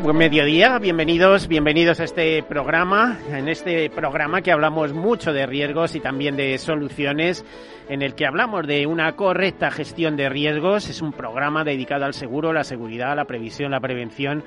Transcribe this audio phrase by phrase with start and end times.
[0.00, 5.94] Buen mediodía, bienvenidos, bienvenidos a este programa, en este programa que hablamos mucho de riesgos
[5.94, 7.44] y también de soluciones,
[7.90, 12.14] en el que hablamos de una correcta gestión de riesgos, es un programa dedicado al
[12.14, 14.44] seguro, la seguridad, la previsión, la prevención.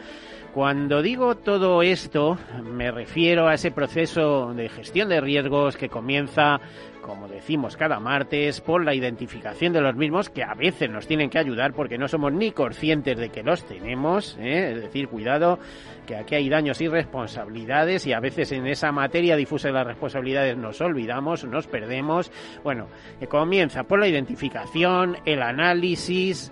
[0.56, 6.62] Cuando digo todo esto, me refiero a ese proceso de gestión de riesgos que comienza
[7.02, 11.30] como decimos cada martes, por la identificación de los mismos, que a veces nos tienen
[11.30, 14.72] que ayudar porque no somos ni conscientes de que los tenemos, ¿eh?
[14.72, 15.60] es decir, cuidado,
[16.08, 19.86] que aquí hay daños y responsabilidades y a veces en esa materia difusa de las
[19.86, 22.32] responsabilidades nos olvidamos, nos perdemos.
[22.64, 22.88] Bueno,
[23.20, 26.52] que comienza por la identificación, el análisis,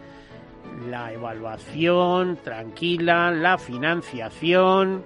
[0.90, 5.04] la evaluación tranquila, la financiación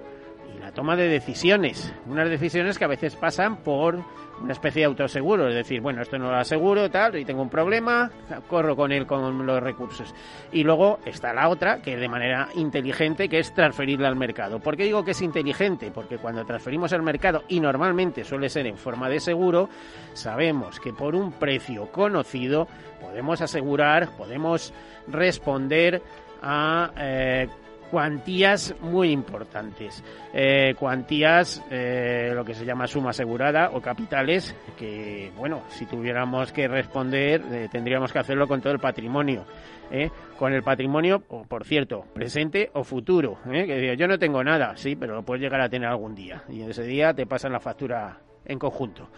[0.54, 1.92] y la toma de decisiones.
[2.06, 4.02] Unas decisiones que a veces pasan por
[4.42, 7.48] una especie de autoseguro, es decir, bueno, esto no lo aseguro, tal, y tengo un
[7.48, 8.10] problema,
[8.46, 10.14] corro con él con los recursos.
[10.52, 14.60] Y luego está la otra, que es de manera inteligente, que es transferirla al mercado.
[14.60, 15.90] ¿Por qué digo que es inteligente?
[15.92, 19.68] Porque cuando transferimos al mercado, y normalmente suele ser en forma de seguro,
[20.12, 22.68] sabemos que por un precio conocido
[23.00, 24.72] podemos asegurar, podemos
[25.08, 26.02] responder
[26.42, 27.48] a eh,
[27.90, 30.02] cuantías muy importantes.
[30.32, 36.52] Eh, cuantías, eh, lo que se llama suma asegurada o capitales, que, bueno, si tuviéramos
[36.52, 39.44] que responder, eh, tendríamos que hacerlo con todo el patrimonio.
[40.38, 43.38] Con el patrimonio, por cierto, presente o futuro.
[43.42, 46.42] Que yo no tengo nada, sí, pero lo puedes llegar a tener algún día.
[46.50, 49.08] Y ese día te pasan la factura en conjunto.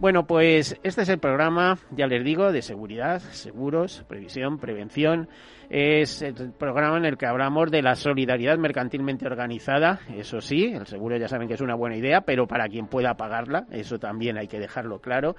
[0.00, 5.28] Bueno, pues este es el programa, ya les digo, de seguridad, seguros, previsión, prevención
[5.68, 10.00] es el programa en el que hablamos de la solidaridad mercantilmente organizada.
[10.16, 13.14] Eso sí, el seguro ya saben que es una buena idea, pero para quien pueda
[13.14, 15.36] pagarla, eso también hay que dejarlo claro.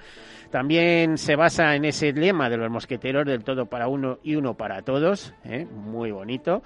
[0.52, 4.54] También se basa en ese lema de los mosqueteros del todo para uno y uno
[4.54, 5.66] para todos, ¿eh?
[5.66, 6.62] muy bonito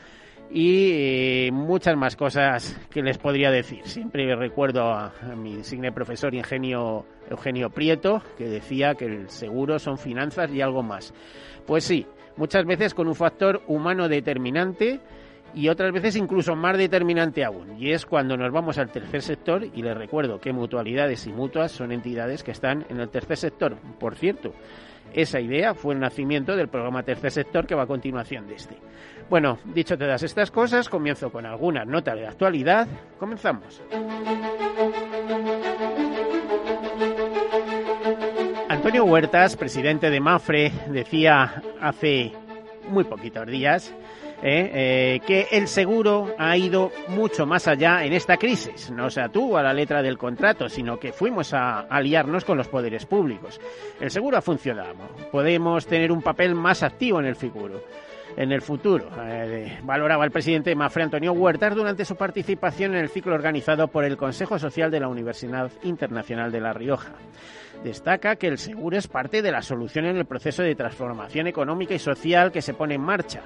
[0.52, 3.82] y eh, muchas más cosas que les podría decir.
[3.86, 9.98] Siempre recuerdo a, mi insigne profesor Ingenio Eugenio Prieto que decía que el seguro son
[9.98, 11.14] finanzas y algo más.
[11.66, 12.06] Pues sí,
[12.38, 15.00] muchas veces con un factor humano determinante
[15.54, 17.78] y otras veces incluso más determinante aún.
[17.80, 21.72] Y es cuando nos vamos al tercer sector, y les recuerdo que mutualidades y mutuas
[21.72, 23.78] son entidades que están en el tercer sector.
[23.98, 24.54] Por cierto,
[25.16, 28.76] esa idea fue el nacimiento del programa Tercer Sector que va a continuación de este.
[29.30, 32.88] Bueno, dicho todas estas cosas, comienzo con algunas notas de actualidad.
[33.20, 33.82] Comenzamos.
[38.70, 42.34] Antonio Huertas, presidente de Mafre, decía hace
[42.88, 43.96] muy poquitos días
[44.44, 48.92] eh, eh, que el seguro ha ido mucho más allá en esta crisis.
[48.92, 52.68] No se atuvo a la letra del contrato, sino que fuimos a aliarnos con los
[52.68, 53.60] poderes públicos.
[54.00, 54.94] El seguro ha funcionado.
[55.32, 57.82] Podemos tener un papel más activo en el futuro
[58.38, 59.10] en el futuro.
[59.22, 64.04] Eh, valoraba el presidente Mafre Antonio Huertas durante su participación en el ciclo organizado por
[64.04, 67.14] el Consejo Social de la Universidad Internacional de La Rioja
[67.84, 71.94] destaca que el seguro es parte de la solución en el proceso de transformación económica
[71.94, 73.42] y social que se pone en marcha.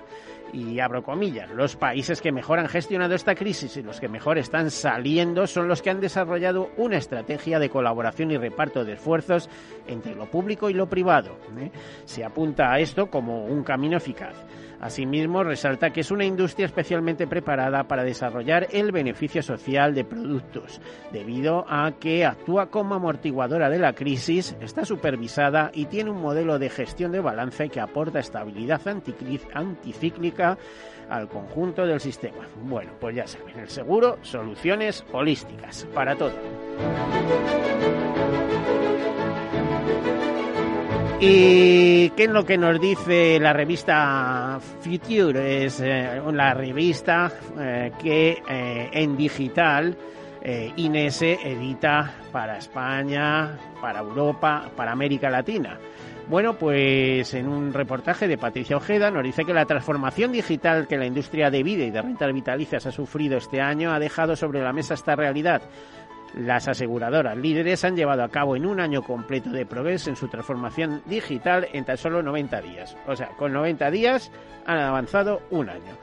[0.52, 4.40] Y abro comillas, los países que mejor han gestionado esta crisis y los que mejor
[4.40, 9.48] están saliendo son los que han desarrollado una estrategia de colaboración y reparto de esfuerzos
[9.88, 11.38] entre lo público y lo privado.
[11.60, 11.70] ¿eh?
[12.06, 14.36] Se apunta a esto como un camino eficaz.
[14.82, 20.80] Asimismo, resalta que es una industria especialmente preparada para desarrollar el beneficio social de productos,
[21.12, 26.60] debido a que actúa como amortiguadora de la crisis, está supervisada y tiene un modelo
[26.60, 28.82] de gestión de balance que aporta estabilidad
[29.54, 30.58] anticíclica
[31.10, 32.48] al conjunto del sistema.
[32.64, 36.32] Bueno, pues ya saben, el seguro, soluciones holísticas para todo.
[41.22, 45.66] ¿Y qué es lo que nos dice la revista Future?
[45.66, 47.30] Es eh, la revista
[47.60, 49.98] eh, que eh, en digital
[50.78, 55.78] Inese edita para España, para Europa, para América Latina.
[56.30, 60.98] Bueno, pues en un reportaje de Patricia Ojeda nos dice que la transformación digital que
[60.98, 64.62] la industria de vida y de rentas vitalicias ha sufrido este año ha dejado sobre
[64.62, 65.64] la mesa esta realidad.
[66.36, 70.28] Las aseguradoras líderes han llevado a cabo en un año completo de progreso en su
[70.28, 72.96] transformación digital en tan solo 90 días.
[73.08, 74.32] O sea, con 90 días
[74.66, 75.98] han avanzado un año.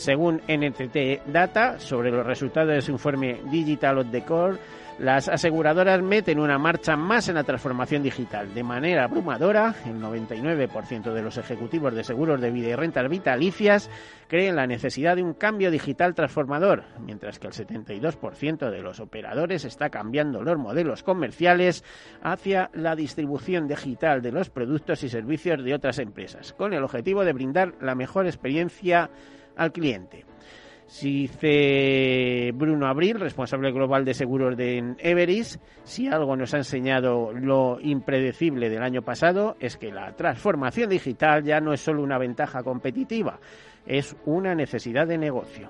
[0.00, 4.56] Según NTT Data, sobre los resultados de su informe Digital of the Core,
[4.98, 8.54] las aseguradoras meten una marcha más en la transformación digital.
[8.54, 13.90] De manera abrumadora, el 99% de los ejecutivos de seguros de vida y rentas vitalicias
[14.26, 19.66] creen la necesidad de un cambio digital transformador, mientras que el 72% de los operadores
[19.66, 21.84] está cambiando los modelos comerciales
[22.22, 27.22] hacia la distribución digital de los productos y servicios de otras empresas, con el objetivo
[27.22, 29.10] de brindar la mejor experiencia
[29.60, 30.24] al cliente.
[31.02, 37.78] Dice Bruno Abril, responsable global de seguros de Everis, si algo nos ha enseñado lo
[37.80, 42.64] impredecible del año pasado es que la transformación digital ya no es solo una ventaja
[42.64, 43.38] competitiva,
[43.86, 45.68] es una necesidad de negocio.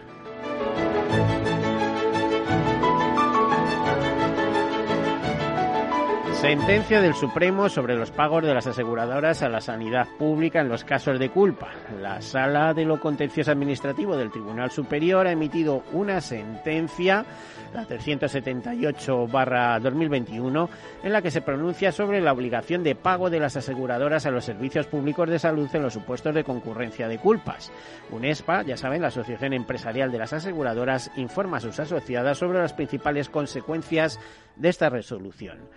[6.40, 10.84] Sentencia del Supremo sobre los pagos de las aseguradoras a la sanidad pública en los
[10.84, 11.70] casos de culpa.
[12.02, 17.24] La Sala de lo Contencioso Administrativo del Tribunal Superior ha emitido una sentencia,
[17.72, 20.68] la 378-2021,
[21.04, 24.44] en la que se pronuncia sobre la obligación de pago de las aseguradoras a los
[24.44, 27.72] servicios públicos de salud en los supuestos de concurrencia de culpas.
[28.10, 32.74] UNESPA, ya saben, la Asociación Empresarial de las Aseguradoras, informa a sus asociadas sobre las
[32.74, 34.20] principales consecuencias
[34.56, 35.70] de esta resolución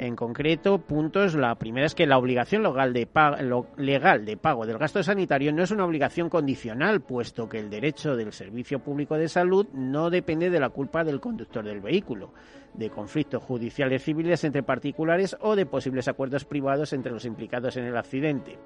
[0.00, 1.34] en concreto puntos.
[1.34, 5.52] La primera es que la obligación legal de, pago, legal de pago del gasto sanitario
[5.52, 10.10] no es una obligación condicional, puesto que el derecho del servicio público de salud no
[10.10, 12.32] depende de la culpa del conductor del vehículo,
[12.72, 17.84] de conflictos judiciales civiles entre particulares o de posibles acuerdos privados entre los implicados en
[17.84, 18.58] el accidente.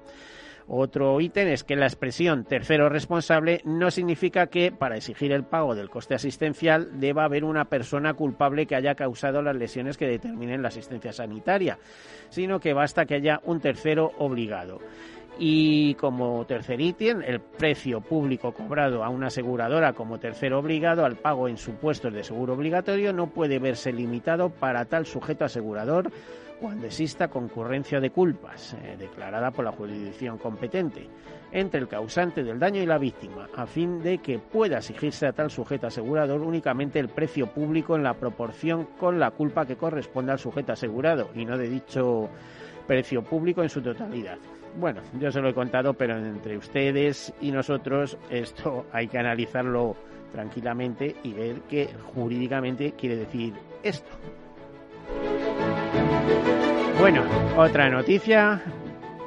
[0.67, 5.75] Otro ítem es que la expresión tercero responsable no significa que para exigir el pago
[5.75, 10.63] del coste asistencial deba haber una persona culpable que haya causado las lesiones que determinen
[10.63, 11.77] la asistencia sanitaria,
[12.29, 14.79] sino que basta que haya un tercero obligado.
[15.37, 21.17] Y como tercer ítem, el precio público cobrado a una aseguradora como tercero obligado al
[21.17, 26.09] pago en supuestos de seguro obligatorio no puede verse limitado para tal sujeto asegurador
[26.59, 31.07] cuando exista concurrencia de culpas eh, declarada por la jurisdicción competente
[31.51, 35.33] entre el causante del daño y la víctima, a fin de que pueda exigirse a
[35.33, 40.31] tal sujeto asegurador únicamente el precio público en la proporción con la culpa que corresponde
[40.31, 42.29] al sujeto asegurado y no de dicho
[42.87, 44.37] precio público en su totalidad.
[44.77, 49.95] Bueno, yo se lo he contado, pero entre ustedes y nosotros esto hay que analizarlo
[50.33, 54.11] tranquilamente y ver qué jurídicamente quiere decir esto.
[57.05, 57.21] Bueno,
[57.55, 58.63] otra noticia.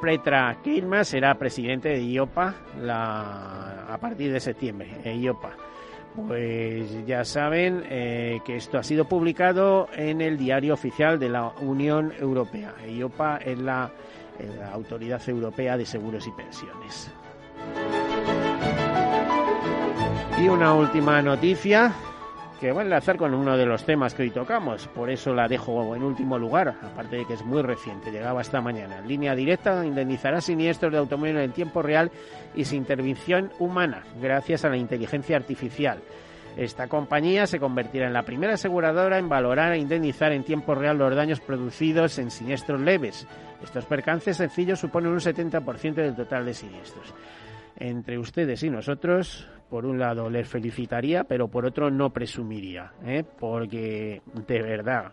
[0.02, 2.52] Petra Kilma será presidente de IOPA
[2.90, 4.90] a partir de septiembre.
[5.04, 5.50] IOPA.
[6.26, 11.52] Pues ya saben eh, que esto ha sido publicado en el diario oficial de la
[11.60, 12.74] Unión Europea.
[12.84, 13.92] IOPA es la
[14.72, 17.12] Autoridad Europea de Seguros y Pensiones.
[20.36, 21.94] Y una última noticia
[22.60, 25.46] que va a enlazar con uno de los temas que hoy tocamos, por eso la
[25.46, 29.00] dejo en último lugar, aparte de que es muy reciente, llegaba esta mañana.
[29.00, 32.10] Línea directa indemnizará siniestros de automóvil en tiempo real
[32.54, 36.00] y sin intervención humana, gracias a la inteligencia artificial.
[36.56, 40.98] Esta compañía se convertirá en la primera aseguradora en valorar e indemnizar en tiempo real
[40.98, 43.28] los daños producidos en siniestros leves.
[43.62, 47.14] Estos percances sencillos suponen un 70% del total de siniestros.
[47.80, 53.22] Entre ustedes y nosotros, por un lado les felicitaría, pero por otro no presumiría, ¿eh?
[53.38, 55.12] porque de verdad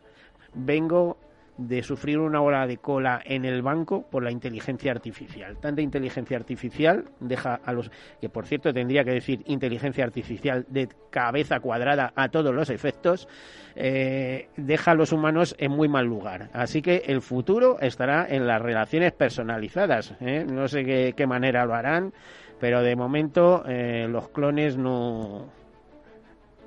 [0.55, 1.17] vengo
[1.57, 5.57] de sufrir una ola de cola en el banco por la inteligencia artificial.
[5.57, 10.89] Tanta inteligencia artificial deja a los que por cierto tendría que decir inteligencia artificial de
[11.10, 13.27] cabeza cuadrada a todos los efectos,
[13.75, 16.50] eh, deja a los humanos en muy mal lugar.
[16.53, 20.13] Así que el futuro estará en las relaciones personalizadas.
[20.19, 20.45] ¿eh?
[20.45, 22.13] No sé qué, qué, manera lo harán,
[22.65, 25.45] pero de momento eh, los clones no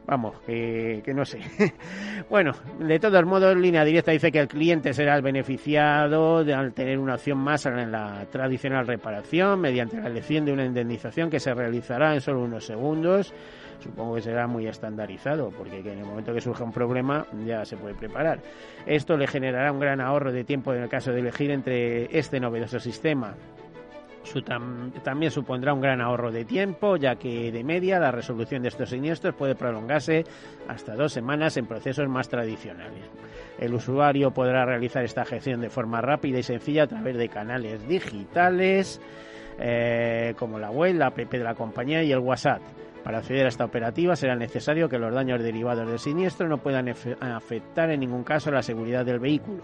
[0.07, 1.41] Vamos, que, no sé.
[2.31, 6.73] bueno, de todos modos, línea directa dice que el cliente será el beneficiado de, al
[6.73, 11.41] tener una opción más en la tradicional reparación mediante la elección de una indemnización que
[11.41, 13.35] se realizará en solo unos segundos.
[13.81, 17.77] Supongo que será muy estandarizado, porque en el momento que surja un problema ya se
[17.77, 18.39] puede preparar.
[18.87, 22.39] Esto le generará un gran ahorro de tiempo en el caso de elegir entre este
[22.39, 23.35] novedoso sistema
[25.03, 28.91] también supondrá un gran ahorro de tiempo, ya que de media la resolución de estos
[28.91, 30.25] siniestros puede prolongarse
[30.69, 33.05] hasta dos semanas en procesos más tradicionales.
[33.59, 37.87] El usuario podrá realizar esta gestión de forma rápida y sencilla a través de canales
[37.89, 39.01] digitales
[39.59, 42.61] eh, como la web, la app de la compañía y el WhatsApp.
[43.03, 46.89] Para acceder a esta operativa será necesario que los daños derivados del siniestro no puedan
[46.89, 49.63] afectar en ningún caso la seguridad del vehículo.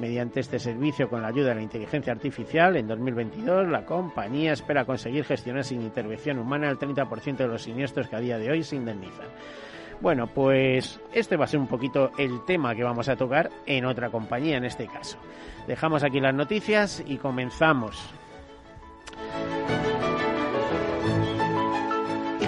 [0.00, 4.86] Mediante este servicio, con la ayuda de la inteligencia artificial, en 2022 la compañía espera
[4.86, 8.64] conseguir gestionar sin intervención humana el 30% de los siniestros que a día de hoy
[8.64, 9.26] se indemnizan.
[10.00, 13.84] Bueno, pues este va a ser un poquito el tema que vamos a tocar en
[13.84, 15.18] otra compañía en este caso.
[15.66, 18.14] Dejamos aquí las noticias y comenzamos.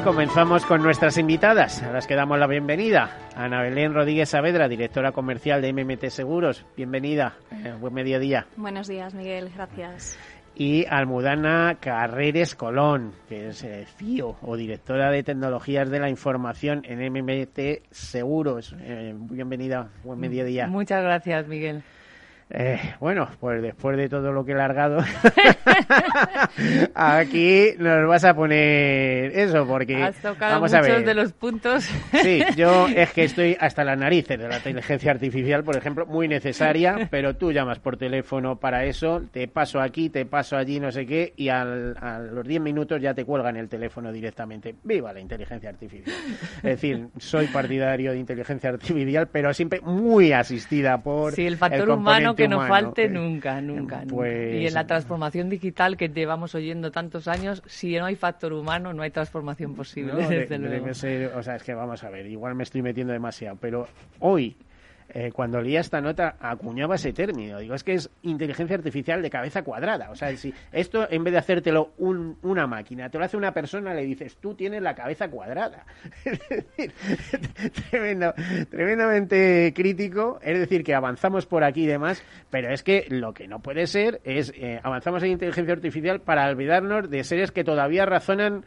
[0.05, 3.17] Comenzamos con nuestras invitadas, a las que damos la bienvenida.
[3.37, 6.67] Ana Belén Rodríguez Saavedra, directora comercial de MMT Seguros.
[6.77, 7.37] Bienvenida.
[7.53, 8.47] Eh, buen mediodía.
[8.57, 9.51] Buenos días, Miguel.
[9.55, 10.19] Gracias.
[10.55, 16.83] Y Almudana Carreres Colón, que es eh, CIO o directora de tecnologías de la información
[16.85, 18.75] en MMT Seguros.
[18.81, 19.91] Eh, bienvenida.
[20.03, 20.67] Buen mediodía.
[20.67, 21.83] Muchas gracias, Miguel.
[22.51, 24.99] Eh, bueno, pues después de todo lo que he largado,
[26.95, 31.05] aquí nos vas a poner eso, porque Has tocado vamos muchos a ver.
[31.05, 31.85] de los puntos.
[32.23, 36.29] Sí, yo es que estoy hasta las narices de la inteligencia artificial, por ejemplo, muy
[36.29, 40.93] necesaria, pero tú llamas por teléfono para eso, te paso aquí, te paso allí, no
[40.93, 44.75] sé qué, y a los 10 minutos ya te cuelgan el teléfono directamente.
[44.83, 46.15] ¡Viva la inteligencia artificial!
[46.57, 51.91] Es decir, soy partidario de inteligencia artificial, pero siempre muy asistida por sí, el factor
[51.91, 54.03] humano que no falte nunca, nunca.
[54.09, 54.55] Pues...
[54.55, 58.93] Y en la transformación digital que llevamos oyendo tantos años, si no hay factor humano,
[58.93, 60.15] no hay transformación posible.
[60.29, 60.87] desde luego.
[60.91, 63.89] o sea, es que vamos a ver, igual me estoy metiendo demasiado, pero
[64.21, 64.57] hoy
[65.15, 67.59] eh, cuando leía esta nota acuñaba ese término.
[67.59, 70.11] Digo, es que es inteligencia artificial de cabeza cuadrada.
[70.11, 73.93] O sea, si esto en vez de hacértelo una máquina, te lo hace una persona,
[73.93, 75.85] le dices, tú tienes la cabeza cuadrada.
[77.91, 78.33] Tremendo,
[78.71, 80.39] tremendamente crítico.
[80.43, 83.87] Es decir, que avanzamos por aquí y demás, pero es que lo que no puede
[83.87, 88.65] ser es eh, avanzamos en inteligencia artificial para olvidarnos de seres que todavía razonan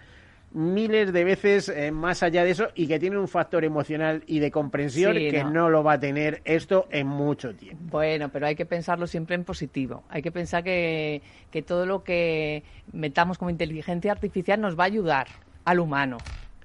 [0.56, 4.40] miles de veces eh, más allá de eso y que tiene un factor emocional y
[4.40, 5.70] de comprensión que no.
[5.70, 7.84] lo va a tener esto en mucho tiempo.
[7.92, 10.04] Bueno, pero hay que pensarlo siempre en positivo.
[10.10, 11.22] Hay que pensar que,
[11.52, 15.28] que todo lo que metamos como inteligencia artificial nos va a ayudar
[15.66, 16.18] al humano.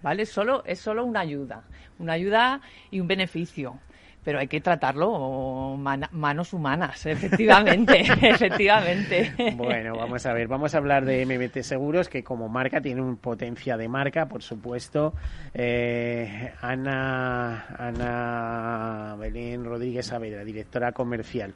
[0.02, 0.25] ¿Vale?
[0.25, 1.64] Solo, es solo una ayuda.
[1.99, 3.78] Una ayuda y un beneficio
[4.25, 9.33] pero hay que tratarlo manos humanas, efectivamente, efectivamente.
[9.57, 13.17] Bueno, vamos a ver, vamos a hablar de MBT Seguros, que como marca tiene un
[13.17, 15.15] potencia de marca, por supuesto.
[15.55, 21.55] Eh, Ana, Ana Belén Rodríguez Saavedra, directora comercial.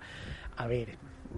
[0.56, 0.97] A ver,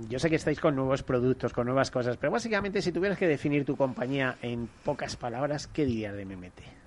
[0.08, 3.26] yo sé que estáis con nuevos productos, con nuevas cosas, pero básicamente si tuvieras que
[3.26, 6.85] definir tu compañía en pocas palabras, ¿qué dirías de MMT?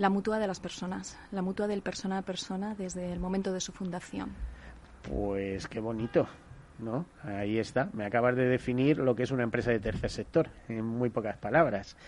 [0.00, 3.60] La mutua de las personas, la mutua del persona a persona desde el momento de
[3.60, 4.30] su fundación.
[5.02, 6.26] Pues qué bonito,
[6.78, 7.04] ¿no?
[7.22, 7.90] Ahí está.
[7.92, 11.36] Me acabas de definir lo que es una empresa de tercer sector, en muy pocas
[11.36, 11.98] palabras.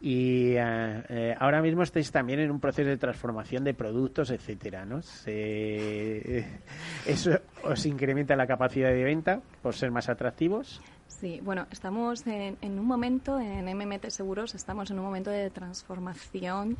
[0.00, 4.84] Y eh, eh, ahora mismo estáis también en un proceso de transformación de productos, etcétera,
[4.84, 4.98] ¿no?
[5.26, 7.30] ¿Eso
[7.64, 10.80] os incrementa la capacidad de venta por ser más atractivos?
[11.08, 15.50] Sí, bueno, estamos en, en un momento, en MMT Seguros, estamos en un momento de
[15.50, 16.78] transformación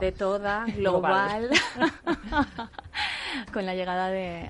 [0.00, 1.50] de toda, global,
[3.52, 4.48] con la llegada de,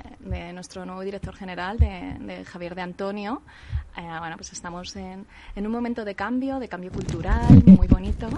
[0.53, 3.43] nuestro nuevo director general, de, Javier de Antonio.
[3.97, 8.29] Eh, bueno, pues estamos en, en, un momento de cambio, de cambio cultural, muy bonito.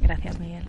[0.00, 0.68] Gracias, Miguel.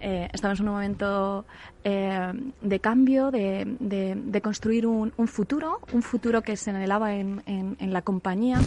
[0.00, 1.46] Eh, estamos en un momento
[1.82, 7.42] eh, de cambio, de, de, construir un, un, futuro, un futuro que se anhelaba en,
[7.46, 8.58] en, en la compañía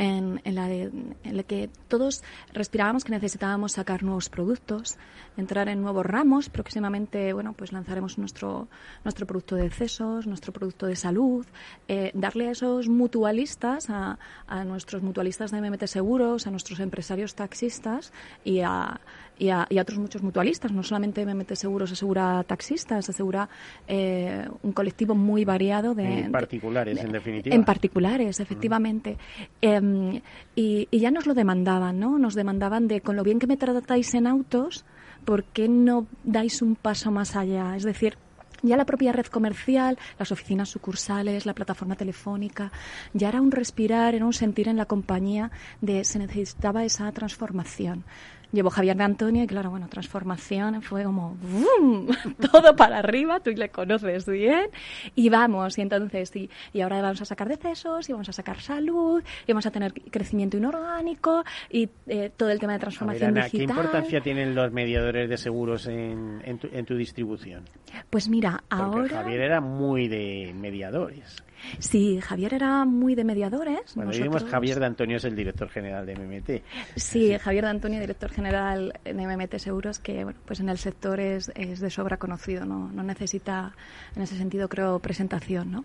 [0.00, 2.22] en, la en la que todos
[2.54, 4.96] respirábamos que necesitábamos sacar nuevos productos,
[5.36, 6.48] entrar en nuevos ramos.
[6.48, 8.68] Próximamente, bueno, pues lanzaremos nuestro,
[9.04, 11.46] nuestro producto de excesos, nuestro producto de salud,
[11.86, 17.34] eh, darle a esos mutualistas, a, a nuestros mutualistas de MMT Seguros, a nuestros empresarios
[17.34, 19.00] taxistas y a,
[19.40, 20.70] y a, otros muchos mutualistas.
[20.70, 23.48] No solamente MMT Seguros asegura taxistas, asegura
[23.88, 26.20] eh, un colectivo muy variado de...
[26.20, 27.56] En particulares, en definitiva.
[27.56, 29.16] En particulares, efectivamente.
[29.62, 30.20] Em,
[30.54, 32.18] y, y, ya nos lo demandaban, ¿no?
[32.18, 34.84] Nos demandaban de, con lo bien que me tratáis en autos,
[35.24, 37.76] ¿por qué no dais un paso más allá?
[37.76, 38.18] Es decir,
[38.62, 42.72] ya la propia red comercial, las oficinas sucursales, la plataforma telefónica,
[43.14, 48.04] ya era un respirar, era un sentir en la compañía de se necesitaba esa transformación
[48.52, 51.36] llevó Javier de Antonio y claro, bueno, transformación fue como
[52.52, 54.66] todo para arriba, tú le conoces bien
[55.14, 58.60] y vamos, y entonces, y, y ahora vamos a sacar decesos y vamos a sacar
[58.60, 63.50] salud y vamos a tener crecimiento inorgánico y eh, todo el tema de transformación digital.
[63.50, 67.64] ¿Qué importancia tienen los mediadores de seguros en, en, tu, en tu distribución?
[68.08, 69.22] Pues mira, Porque ahora...
[69.22, 71.42] Javier era muy de mediadores.
[71.78, 73.94] Sí, Javier era muy de mediadores.
[73.94, 74.44] Bueno, Nosotros...
[74.44, 76.62] Javier de Antonio es el director general de MMT.
[76.96, 81.20] Sí, Javier de Antonio, director general de MMT Seguros, que bueno, pues en el sector
[81.20, 82.90] es, es de sobra conocido, ¿no?
[82.92, 83.74] no necesita,
[84.16, 85.70] en ese sentido, creo, presentación.
[85.70, 85.84] ¿no?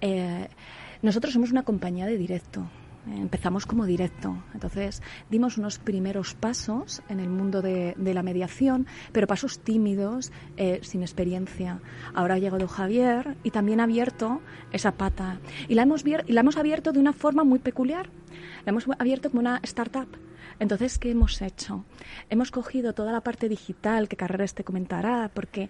[0.00, 0.48] Eh,
[1.02, 2.66] nosotros somos una compañía de directo
[3.06, 4.36] empezamos como directo.
[4.54, 10.80] Entonces dimos unos primeros pasos en el mundo de, la mediación, pero pasos tímidos, eh,
[10.82, 11.80] sin experiencia.
[12.14, 14.40] Ahora ha llegado Javier y también ha abierto
[14.72, 15.40] esa pata.
[15.68, 18.10] Y la hemos, y la hemos abierto de una forma muy peculiar.
[18.64, 20.08] La hemos abierto como una startup.
[20.58, 21.84] Entonces, ¿qué hemos hecho?
[22.30, 25.68] Hemos cogido toda la parte digital que Carreras te comentará, porque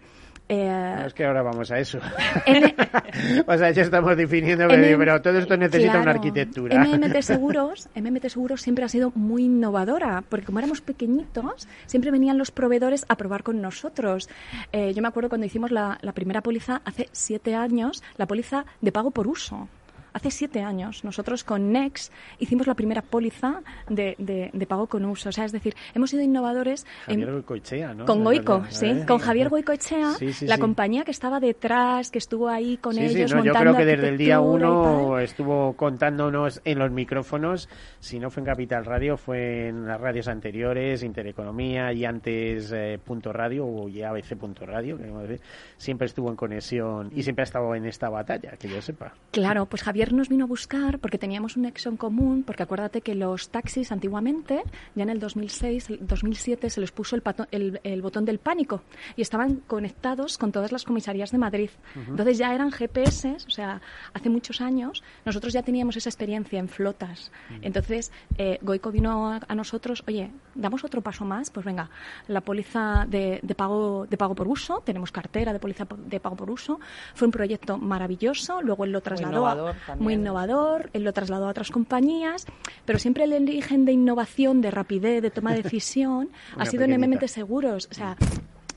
[0.48, 1.98] eh, es que ahora vamos a eso.
[3.46, 6.84] o sea, ya estamos definiendo, pero, todo esto necesita una arquitectura.
[6.84, 12.38] MMT Seguros, MMT Seguros siempre ha sido muy innovadora, porque como éramos pequeñitos, siempre venían
[12.38, 14.28] los proveedores a probar con nosotros.
[14.72, 18.66] Eh, yo me acuerdo cuando hicimos la, la primera póliza hace siete años, la póliza
[18.80, 19.68] de pago por uso
[20.16, 25.28] hace siete años nosotros con Nex hicimos la primera póliza de, de, pago con uso.
[25.28, 26.86] O sea, es decir, hemos sido innovadores.
[27.04, 28.06] Javier Goicoechea, ¿no?
[28.06, 29.02] Con Goico, sí.
[29.06, 33.52] Con Javier Goicoechea, la compañía que estaba detrás, que estuvo ahí con ellos no, Yo
[33.52, 37.68] creo que desde el día uno estuvo contándonos en los micrófonos,
[38.00, 42.98] si no fue en Capital Radio, fue en las radios anteriores, Intereconomía y antes eh,
[43.04, 45.40] Punto Radio o ya ABC Punto Radio, que
[45.76, 49.12] siempre estuvo en conexión y siempre ha estado en esta batalla, que yo sepa.
[49.30, 53.00] Claro, pues Javier nos vino a buscar porque teníamos un nexo en común, porque acuérdate
[53.00, 54.62] que los taxis antiguamente,
[54.94, 57.16] ya en el 2006, el 2007, se les puso
[57.50, 58.82] el, el, botón del pánico
[59.16, 61.70] y estaban conectados con todas las comisarías de Madrid.
[61.94, 63.80] Entonces ya eran GPS, o sea,
[64.12, 67.32] hace muchos años nosotros ya teníamos esa experiencia en flotas.
[67.62, 71.90] Entonces eh, Goico vino a, nosotros, oye, damos otro paso más, pues venga,
[72.28, 76.36] la póliza de, de, pago, de pago por uso, tenemos cartera de póliza de pago
[76.36, 76.80] por uso,
[77.14, 81.70] fue un proyecto maravilloso, luego él lo trasladó muy innovador, él lo trasladó a otras
[81.70, 82.46] compañías,
[82.84, 87.00] pero siempre el origen de innovación, de rapidez, de toma de decisión, ha sido en
[87.00, 87.88] MMT Seguros.
[87.90, 88.16] O sea,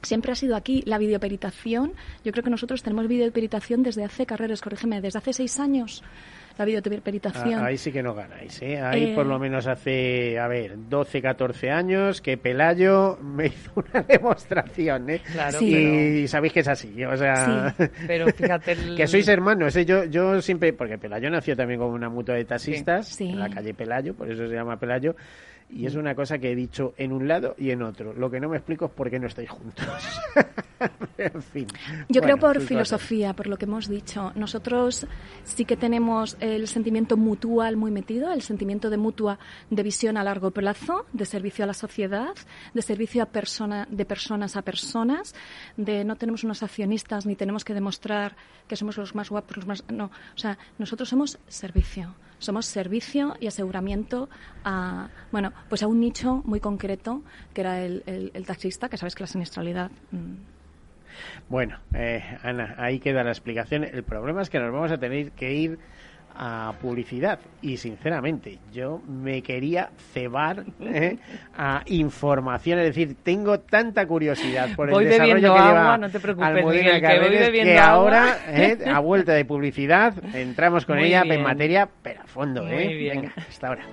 [0.01, 1.93] siempre ha sido aquí la videoperitación.
[2.23, 6.03] Yo creo que nosotros tenemos videoperitación desde hace carreras, corrígeme, desde hace seis años
[6.59, 7.61] la videoperitación.
[7.61, 8.81] Ah, ahí sí que no ganáis, ¿eh?
[8.81, 13.71] Ahí por lo eh, menos hace, a ver, 12, 14 años que Pelayo me hizo
[13.75, 15.21] una demostración, ¿eh?
[15.31, 17.73] Claro, y, sabéis que es así, o sea...
[18.07, 18.75] pero fíjate...
[18.95, 19.85] que sois hermanos, ¿eh?
[19.85, 20.73] Yo, yo siempre...
[20.73, 24.47] Porque Pelayo nació también como una mutua de taxistas en la calle Pelayo, por eso
[24.47, 25.15] se llama Pelayo.
[25.71, 28.13] Y es una cosa que he dicho en un lado y en otro.
[28.13, 29.85] Lo que no me explico es por qué no estáis juntos.
[31.17, 31.67] en fin.
[32.07, 34.31] Yo creo por filosofía, por lo que hemos dicho.
[34.35, 35.05] Nosotros
[35.43, 39.37] sí que tenemos el sentimiento mutual muy metido, el sentimiento de mutua
[39.69, 42.35] de visión a largo plazo, de servicio a la sociedad,
[42.73, 45.35] de servicio a persona, de personas a personas,
[45.77, 48.35] de no tenemos unos accionistas ni tenemos que demostrar
[48.67, 49.83] que somos los más guapos, los más.
[49.91, 54.29] No, o sea, nosotros somos servicio somos servicio y aseguramiento
[54.63, 57.21] a, bueno, pues a un nicho muy concreto,
[57.53, 59.91] que era el, taxista, que sabes que la siniestralidad...
[60.11, 60.35] Mm.
[61.49, 63.83] Bueno, eh, Ana, ahí queda la explicación.
[63.83, 65.79] El problema es que nos vamos a tener que ir
[66.35, 71.17] a publicidad y sinceramente yo me quería cebar ¿eh?
[71.55, 76.65] a información es decir tengo tanta curiosidad por el desarrollo que lleva no te preocupes,
[77.51, 78.77] que, ahora ¿eh?
[78.87, 83.11] a vuelta de publicidad entramos con ella en materia pero a fondo ¿eh?
[83.13, 83.83] venga hasta ahora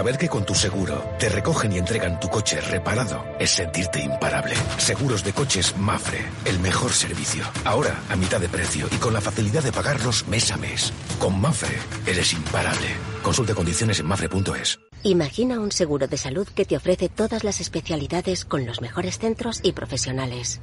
[0.00, 4.54] Saber que con tu seguro te recogen y entregan tu coche reparado es sentirte imparable.
[4.78, 7.44] Seguros de coches Mafre, el mejor servicio.
[7.66, 10.94] Ahora a mitad de precio y con la facilidad de pagarlos mes a mes.
[11.18, 12.88] Con Mafre eres imparable.
[13.22, 14.80] Consulte condiciones en mafre.es.
[15.02, 19.60] Imagina un seguro de salud que te ofrece todas las especialidades con los mejores centros
[19.62, 20.62] y profesionales.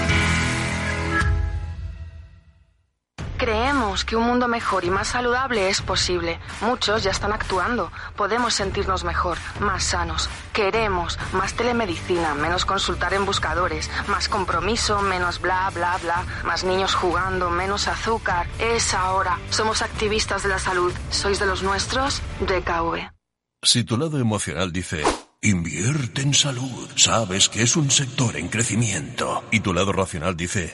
[3.91, 6.39] Que un mundo mejor y más saludable es posible.
[6.61, 7.91] Muchos ya están actuando.
[8.15, 10.29] Podemos sentirnos mejor, más sanos.
[10.53, 16.95] Queremos más telemedicina, menos consultar en buscadores, más compromiso, menos bla, bla, bla, más niños
[16.95, 18.47] jugando, menos azúcar.
[18.59, 19.37] Es ahora.
[19.49, 20.93] Somos activistas de la salud.
[21.09, 22.21] ¿Sois de los nuestros?
[22.39, 23.11] DKV.
[23.61, 25.03] Si tu lado emocional dice,
[25.41, 30.73] invierte en salud, sabes que es un sector en crecimiento, y tu lado racional dice,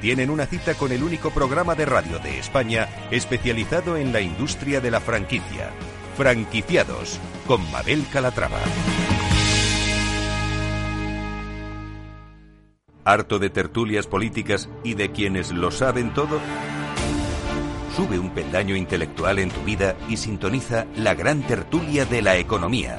[0.00, 4.80] tienen una cita con el único programa de radio de España especializado en la industria
[4.80, 5.70] de la franquicia.
[6.16, 8.60] Franquiciados con Mabel Calatrava.
[13.04, 16.40] ¿Harto de tertulias políticas y de quienes lo saben todo?
[17.94, 22.98] Sube un peldaño intelectual en tu vida y sintoniza la gran tertulia de la economía.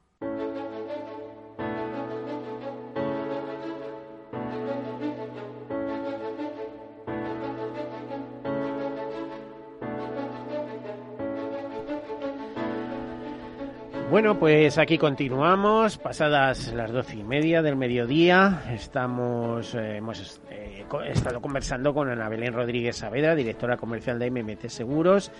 [14.21, 18.61] Bueno, pues aquí continuamos, pasadas las doce y media del mediodía.
[18.71, 24.67] Estamos, eh, hemos eh, estado conversando con Ana Belén Rodríguez Saavedra, directora comercial de MMT
[24.67, 25.31] Seguros,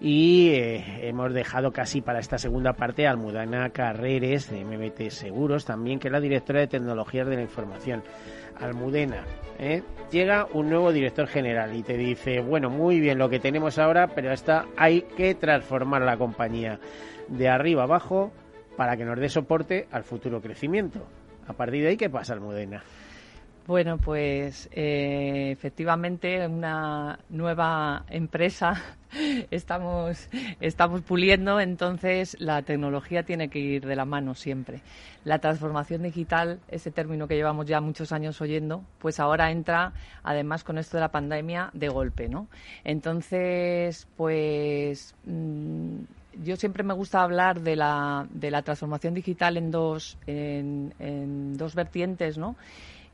[0.00, 5.64] y eh, hemos dejado casi para esta segunda parte a Almudana Carreres de MMT Seguros,
[5.64, 8.04] también que es la directora de tecnologías de la información.
[8.60, 9.24] Almudena,
[10.12, 14.06] llega un nuevo director general y te dice, bueno, muy bien lo que tenemos ahora,
[14.14, 16.78] pero esta hay que transformar la compañía
[17.30, 18.19] de arriba abajo
[18.76, 21.06] para que nos dé soporte al futuro crecimiento.
[21.46, 22.82] A partir de ahí, ¿qué pasa, Almudena?
[23.66, 28.82] Bueno, pues eh, efectivamente una nueva empresa
[29.50, 30.28] estamos,
[30.60, 34.80] estamos puliendo, entonces la tecnología tiene que ir de la mano siempre.
[35.24, 39.92] La transformación digital, ese término que llevamos ya muchos años oyendo, pues ahora entra
[40.24, 42.48] además con esto de la pandemia de golpe, ¿no?
[42.82, 46.00] Entonces, pues mm,
[46.42, 51.74] yo siempre me gusta hablar de la, de la transformación digital en dos, en, dos
[51.74, 52.56] vertientes, ¿no?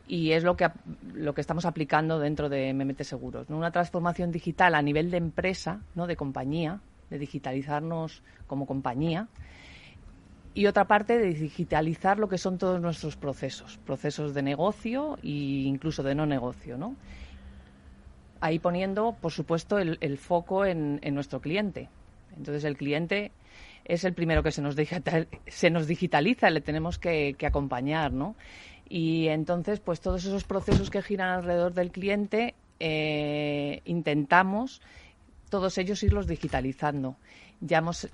[0.08, 0.68] y es lo que,
[1.14, 3.50] lo que estamos aplicando dentro de MMT Seguros.
[3.50, 3.56] ¿no?
[3.56, 6.06] Una transformación digital a nivel de empresa, ¿no?
[6.06, 9.28] de compañía, de digitalizarnos como compañía.
[10.54, 15.66] Y otra parte de digitalizar lo que son todos nuestros procesos, procesos de negocio e
[15.66, 16.78] incluso de no negocio.
[16.78, 16.94] ¿no?
[18.40, 21.88] Ahí poniendo, por supuesto, el, el foco en, en nuestro cliente.
[22.36, 23.32] Entonces, el cliente
[23.84, 24.76] es el primero que se nos,
[25.46, 28.36] se nos digitaliza, le tenemos que, que acompañar, ¿no?
[28.88, 34.80] Y entonces, pues todos esos procesos que giran alrededor del cliente, eh, intentamos
[35.50, 37.16] todos ellos irlos digitalizando.
[37.60, 38.08] Ya hemos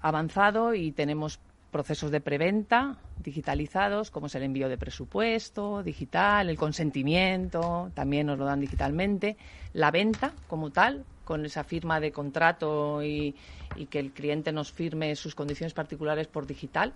[0.00, 6.56] avanzado y tenemos procesos de preventa digitalizados, como es el envío de presupuesto digital, el
[6.56, 9.36] consentimiento, también nos lo dan digitalmente,
[9.72, 13.34] la venta como tal, con esa firma de contrato y,
[13.76, 16.92] y que el cliente nos firme sus condiciones particulares por digital,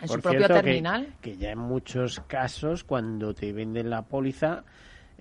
[0.00, 1.14] en Por su propio cierto, que- terminal.
[1.20, 4.64] Que, ya en muchos casos, cuando te venden la póliza,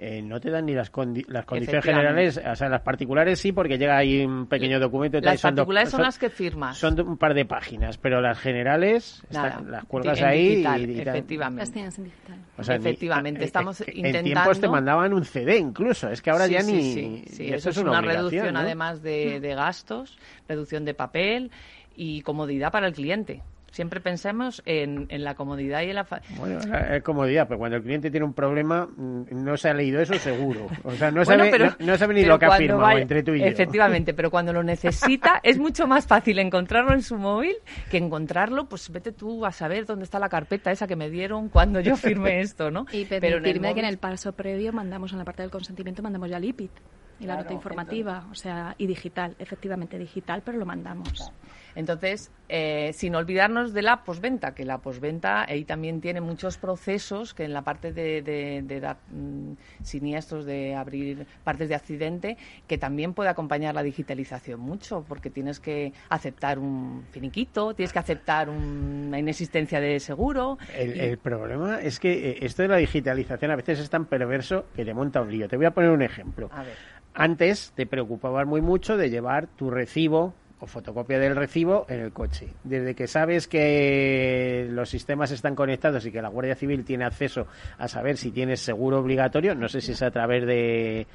[0.01, 3.51] eh, no te dan ni las, condi- las condiciones generales, o sea, las particulares sí,
[3.51, 5.17] porque llega ahí un pequeño documento.
[5.17, 6.77] y te Las dos- particulares son las que firmas.
[6.77, 10.81] Son un par de páginas, pero las generales Nada, están- las cuelgas en ahí digital,
[10.89, 11.59] y, y efectivamente.
[11.63, 12.37] Las tienes en digital.
[12.57, 14.23] O sea, ni- Efectivamente, eh, estamos eh, En intentando...
[14.23, 16.81] tiempos te mandaban un CD incluso, es que ahora Sí, ya sí, ni...
[16.93, 18.59] sí, sí, eso esto es una, obligación, reducción ¿no?
[18.61, 21.51] además de, de gastos, reducción de papel
[21.95, 23.43] y comodidad para el cliente.
[23.71, 26.03] Siempre pensemos en, en la comodidad y en la...
[26.03, 29.73] fa- Bueno, es comodidad, pero cuando el cliente tiene un problema, mm, no se ha
[29.73, 30.67] leído eso seguro.
[30.83, 33.01] O sea, no, Bueno, sabe, pero- no, no sabe ni lo que ha firmado vaya-
[33.01, 33.45] entre tú y yo.
[33.45, 37.55] Efectivamente, pero cuando lo necesita es mucho más fácil encontrarlo en su móvil
[37.91, 41.49] que encontrarlo, pues vete tú a saber dónde está la carpeta esa que me dieron
[41.49, 42.85] cuando yo firmé esto, ¿no?
[42.91, 46.29] Y Pero en que en el paso previo mandamos en la parte del consentimiento mandamos
[46.29, 46.71] ya el IPIT
[47.19, 51.31] y la Claro, nota informativa, o sea, y digital, efectivamente digital, pero lo mandamos.
[51.79, 57.33] Entonces, eh, sin olvidarnos de la posventa, que la posventa ahí también tiene muchos procesos
[57.33, 62.37] que en la parte de, de- de dar mm, siniestros, de abrir partes de accidente,
[62.67, 67.99] que también puede acompañar la digitalización mucho, porque tienes que aceptar un finiquito, tienes que
[67.99, 70.57] aceptar un- una inexistencia de seguro.
[70.77, 74.03] El, y- el problema es que eh, esto de la digitalización a veces es tan
[74.03, 75.47] perverso que te monta un lío.
[75.47, 76.49] Te voy a poner un ejemplo.
[76.51, 76.73] A ver.
[77.13, 82.11] Antes te preocupabas muy mucho de llevar tu recibo o fotocopia del recibo en el
[82.11, 82.47] coche.
[82.63, 87.47] Desde que sabes que los sistemas están conectados y que la Guardia Civil tiene acceso
[87.77, 91.07] a saber si tienes seguro obligatorio, no sé si es a través de,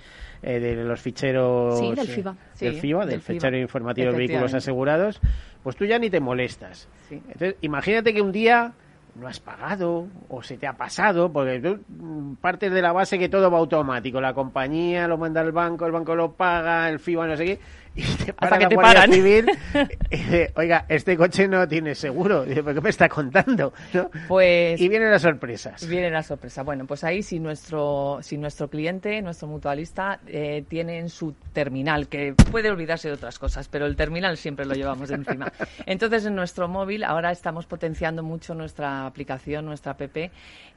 [0.42, 2.36] eh, de los ficheros Sí, del eh, FIBA.
[2.60, 3.34] del FIBA, del del FIBA.
[3.34, 5.20] fichero informativo de vehículos asegurados,
[5.62, 6.88] pues tú ya ni te molestas.
[7.08, 7.16] Sí.
[7.16, 8.72] Entonces, imagínate que un día
[9.14, 13.16] no has pagado o se te ha pasado, porque tú mm, partes de la base
[13.18, 14.20] que todo va automático.
[14.20, 17.58] La compañía lo manda al banco, el banco lo paga, el FIBA no sé qué,
[17.96, 19.12] y te para que la te Guardia paran.
[19.12, 19.46] Civil
[20.10, 22.44] y dice, oiga, este coche no tiene seguro.
[22.44, 23.72] Dice, ¿pero qué me está contando?
[23.92, 24.10] ¿No?
[24.28, 25.86] Pues Y vienen las sorpresas.
[25.86, 26.62] Viene la sorpresa.
[26.62, 32.08] Bueno, pues ahí si nuestro, si nuestro cliente, nuestro mutualista, eh, tiene en su terminal,
[32.08, 35.52] que puede olvidarse de otras cosas, pero el terminal siempre lo llevamos de encima.
[35.86, 40.16] Entonces, en nuestro móvil ahora estamos potenciando mucho nuestra aplicación, nuestra app,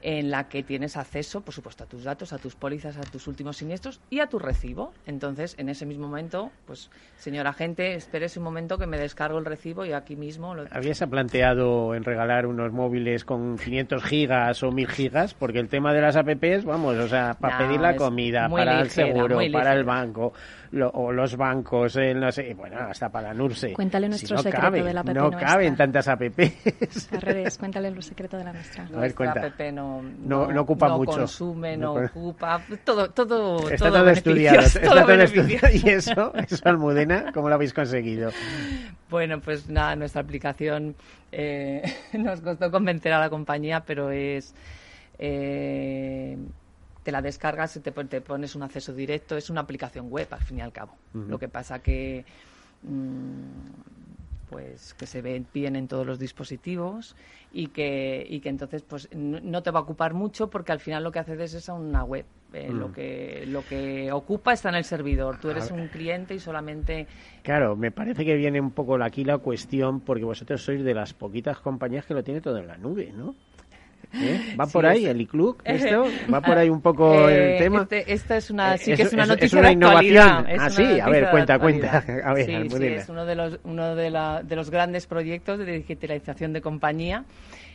[0.01, 3.27] en la que tienes acceso, por supuesto, a tus datos, a tus pólizas, a tus
[3.27, 4.93] últimos siniestros y a tu recibo.
[5.05, 9.45] Entonces, en ese mismo momento, pues, señor agente, espérese un momento que me descargo el
[9.45, 14.71] recibo y aquí mismo lo, ¿Habías planteado en regalar unos móviles con 500 gigas o
[14.71, 15.33] 1000 gigas?
[15.33, 18.81] Porque el tema de las apps, vamos, o sea, para No, pedir la comida, para
[18.81, 20.33] el seguro, para el banco,
[20.71, 23.73] lo- o los bancos, el no sé, bueno, hasta para la NURSE.
[23.73, 25.47] Cuéntale nuestro no secreto cabe, de la app No nuestra.
[25.47, 27.07] caben tantas apps.
[27.09, 28.83] Carreres, cuéntale el secreto de la nuestra.
[28.93, 29.45] A ver, cuenta.
[29.47, 31.11] app no, No- no ocupa no mucho.
[31.17, 35.67] consume, no, No con- ocupa, todo, todo, Está todo, todo estudiado, está todo estudiado.
[35.73, 37.31] Y eso, eso Almudena Almudena?
[37.33, 38.31] ¿Cómo lo habéis conseguido?
[39.09, 40.95] Bueno, pues nada, nuestra aplicación
[41.31, 41.81] eh,
[42.13, 44.53] nos costó convencer a la compañía, pero es...
[45.19, 46.37] Eh,
[47.07, 49.37] te la descargas y te, te, pones un acceso directo.
[49.37, 50.93] Es una aplicación web, al fin y al cabo.
[51.13, 52.25] Lo que pasa que...
[52.83, 53.45] Mm,
[54.49, 57.15] pues que se ve bien en todos los dispositivos
[57.53, 61.03] y que, y que entonces pues no te va a ocupar mucho porque al final
[61.03, 62.25] lo que haces es una web.
[62.53, 62.93] Eh, lo mm.
[62.93, 65.37] que lo que ocupa está en el servidor.
[65.39, 67.07] Tú eres un cliente y solamente.
[67.41, 71.13] Claro, me parece que viene un poco aquí la cuestión porque vosotros sois de las
[71.13, 73.33] poquitas compañías que lo tiene todo en la nube, ¿no?
[74.13, 74.55] ¿Eh?
[74.59, 76.05] ¿Va por ahí el iClub esto?
[76.33, 77.81] ¿Va por ahí un poco el eh, tema?
[77.81, 80.47] Este, esta es una, sí que es, una noticia es una innovación.
[80.59, 81.97] ah, sí, a ver, cuenta, cuenta.
[82.23, 85.59] A ver, sí, sí, es uno de los, uno de, la, de los grandes proyectos
[85.59, 87.25] de digitalización de compañía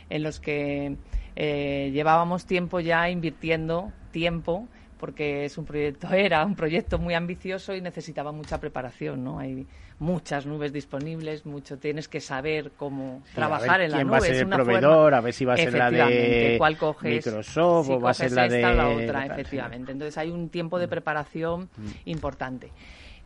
[0.09, 0.95] en los que
[1.35, 4.67] eh, llevábamos tiempo ya invirtiendo tiempo
[4.99, 9.39] porque es un proyecto era un proyecto muy ambicioso y necesitaba mucha preparación, ¿no?
[9.39, 9.67] Hay
[9.99, 14.19] muchas nubes disponibles, mucho tienes que saber cómo trabajar en la quién nube.
[14.19, 16.59] va a ser el proveedor, a ver si va a ser la de
[17.01, 19.91] Microsoft o va a ser la de la otra, efectivamente.
[19.91, 20.89] Entonces hay un tiempo de mm.
[20.89, 21.87] preparación mm.
[22.05, 22.71] importante.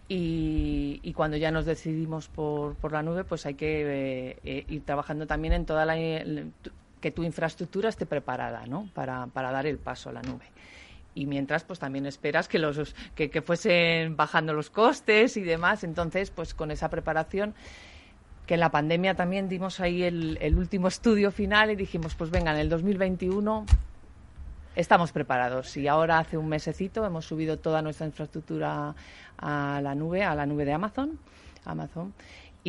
[0.09, 4.65] Y, y, cuando ya nos decidimos por, por la nube, pues hay que eh, eh,
[4.69, 5.95] ir trabajando también en toda la
[7.01, 8.89] que tu infraestructura esté preparada, ¿no?
[8.93, 10.45] Para, para dar el paso a la nube
[11.17, 15.83] y mientras pues también esperas que los que, que, fuesen bajando los costes y demás.
[15.83, 17.55] Entonces pues con esa preparación
[18.45, 22.29] que en la pandemia también dimos ahí el, el último estudio final y dijimos pues
[22.29, 23.65] venga en el 2021
[24.75, 25.75] estamos preparados.
[25.75, 28.93] Y ahora hace un mesecito hemos subido toda nuestra infraestructura
[29.39, 31.17] a la nube a la nube de Amazon
[31.65, 32.13] Amazon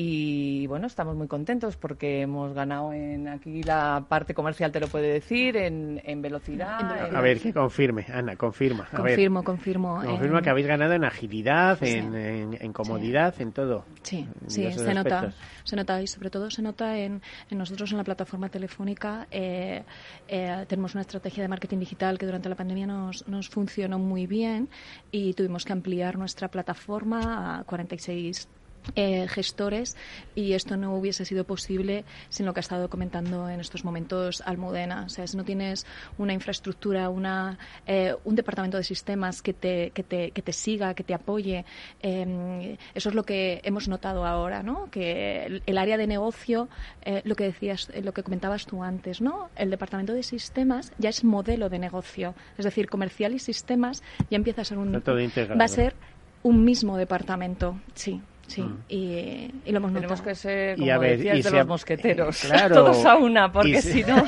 [0.00, 4.86] y bueno, estamos muy contentos porque hemos ganado en aquí la parte comercial, te lo
[4.86, 7.12] puede decir, en, en velocidad.
[7.12, 8.86] a ver, que confirme, Ana, confirma.
[8.94, 10.00] confirmo, confirmo.
[10.00, 12.14] Confirma que habéis ganado en agilidad, en,
[12.60, 13.86] en, comodidad, en todo.
[14.02, 15.32] Sí, sí, se nota.
[15.64, 19.26] Se nota y sobre todo se nota en, en nosotros en la plataforma telefónica.
[19.32, 19.82] Eh,
[20.28, 24.28] eh, tenemos una estrategia de marketing digital que durante la pandemia nos, nos funcionó muy
[24.28, 24.68] bien
[25.10, 28.48] y tuvimos que ampliar nuestra plataforma a 46
[28.94, 29.96] eh, gestores
[30.34, 34.42] y esto no hubiese sido posible sin lo que ha estado comentando en estos momentos
[34.44, 35.04] Almudena.
[35.06, 39.90] O sea, si no tienes una infraestructura, una, eh, un departamento de sistemas que te,
[39.90, 41.64] que te, que te siga, que te apoye,
[42.00, 44.90] em, eso es lo que hemos notado ahora, ¿no?
[44.90, 46.68] Que el, área de negocio,
[47.02, 49.50] eh, lo que decías, lo que comentabas tú antes, ¿no?
[49.56, 54.36] El departamento de sistemas ya es modelo de negocio, es decir, comercial y sistemas ya
[54.36, 55.94] empieza a ser un va a ser
[56.42, 58.20] un mismo departamento, sí.
[58.48, 58.78] Sí, mm.
[58.88, 60.14] y, lo hemos notado.
[60.14, 63.52] Tenemos que ser, como y a ver, decías, de los mosqueteros, claro, todos a una,
[63.52, 64.24] porque si, no...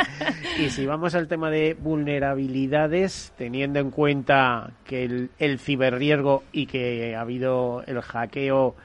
[0.58, 6.66] y si vamos al tema de vulnerabilidades, teniendo en cuenta que el, el ciberriesgo y
[6.66, 8.76] que ha habido el hackeo...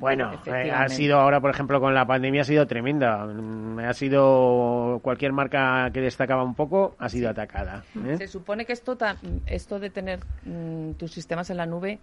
[0.00, 3.24] Bueno, eh, ha sido ahora, por ejemplo, con la pandemia ha sido tremenda.
[3.24, 7.84] Mm, ha sido cualquier marca que destacaba un poco ha sido atacada.
[8.04, 8.16] ¿eh?
[8.18, 8.98] Se supone que esto,
[9.46, 12.00] esto de tener mm, tus sistemas en la nube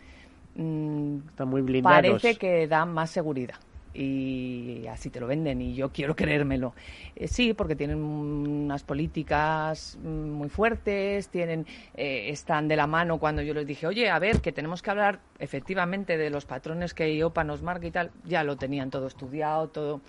[0.56, 2.02] Mm, Están muy blindados.
[2.02, 3.58] Parece que dan más seguridad
[3.94, 6.74] y así te lo venden y yo quiero creérmelo.
[7.16, 13.18] Eh, sí, porque tienen unas políticas mm, muy fuertes, tienen eh, están de la mano
[13.20, 16.94] cuando yo les dije, oye, a ver, que tenemos que hablar efectivamente de los patrones
[16.94, 20.02] que IOPA nos marca y tal, ya lo tenían todo estudiado, todo.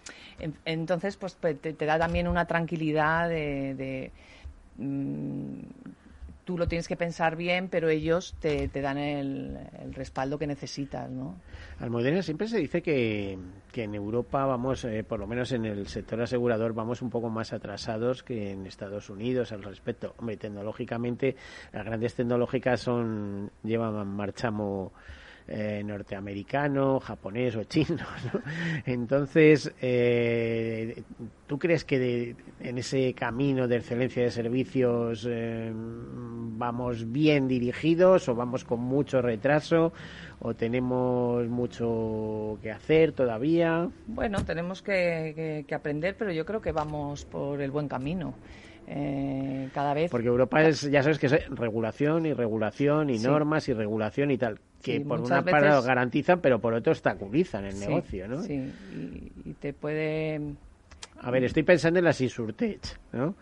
[0.64, 4.12] Entonces, pues te, da también una tranquilidad de,
[4.76, 5.59] mm,
[6.50, 9.56] tú lo tienes que pensar bien, pero ellos te, dan el,
[9.92, 11.36] respaldo que necesitas, ¿no?
[11.78, 13.38] Almudena, siempre se dice que,
[13.70, 17.30] que en Europa vamos, eh, por lo menos en el sector asegurador, vamos un poco
[17.30, 20.12] más atrasados que en Estados Unidos al respecto.
[20.18, 21.37] Hombre, tecnológicamente,
[21.72, 24.92] las grandes tecnológicas son llevan marchamo
[25.52, 28.06] eh, norteamericano, japonés o chino.
[28.87, 31.02] Entonces, eh,
[31.48, 35.72] ¿tú crees que en ese camino de excelencia de servicios eh,
[36.61, 39.92] vamos bien dirigidos o vamos con mucho retraso
[40.38, 43.88] o tenemos mucho que hacer todavía?
[44.06, 48.35] Bueno, tenemos que aprender, pero yo creo que vamos por el buen camino.
[48.92, 50.11] Eh, cada vez.
[50.11, 54.37] Porque Europa es, ya sabes que es regulación y regulación y normas y regulación y
[54.37, 58.42] tal, que por una parte garantizan, pero por otro obstaculizan el negocio, ¿no?
[58.42, 58.73] Sí,
[59.44, 60.40] y, te puede.
[61.21, 63.37] A ver, estoy pensando en las Insurtech, ¿no?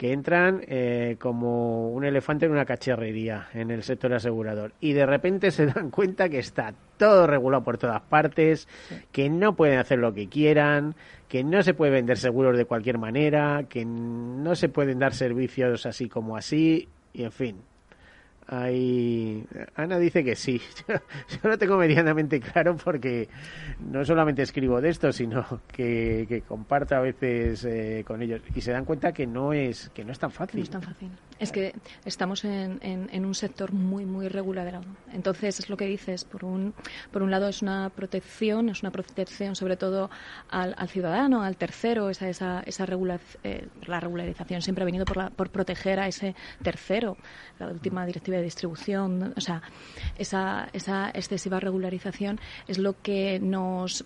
[0.00, 5.04] Que entran eh, como un elefante en una cacharrería en el sector asegurador y de
[5.04, 8.66] repente se dan cuenta que está todo regulado por todas partes,
[9.12, 10.94] que no pueden hacer lo que quieran,
[11.28, 15.84] que no se puede vender seguros de cualquier manera, que no se pueden dar servicios
[15.84, 17.56] así como así, y en fin.
[18.52, 19.46] Ahí,
[19.76, 20.60] Ana dice que sí.
[20.88, 23.28] Yo, lo tengo medianamente claro porque
[23.78, 28.60] no solamente escribo de esto, sino que, que comparto a veces eh, con ellos y
[28.60, 30.58] se dan cuenta que no es que no es tan fácil.
[30.58, 31.10] No es tan fácil.
[31.40, 31.74] Es que
[32.04, 34.82] estamos en, en, un sector muy muy regulado.
[35.12, 36.24] Entonces es lo que dices.
[36.24, 36.74] Por un
[37.10, 40.10] por un lado es una protección, es una protección sobre todo
[40.50, 42.10] al, al ciudadano, al tercero.
[42.10, 42.86] Esa esa esa
[43.42, 47.16] eh, la regularización siempre ha venido por la, por proteger a ese tercero.
[47.58, 49.62] La última directiva de distribución, o sea,
[50.18, 54.04] esa, esa excesiva regularización es lo que nos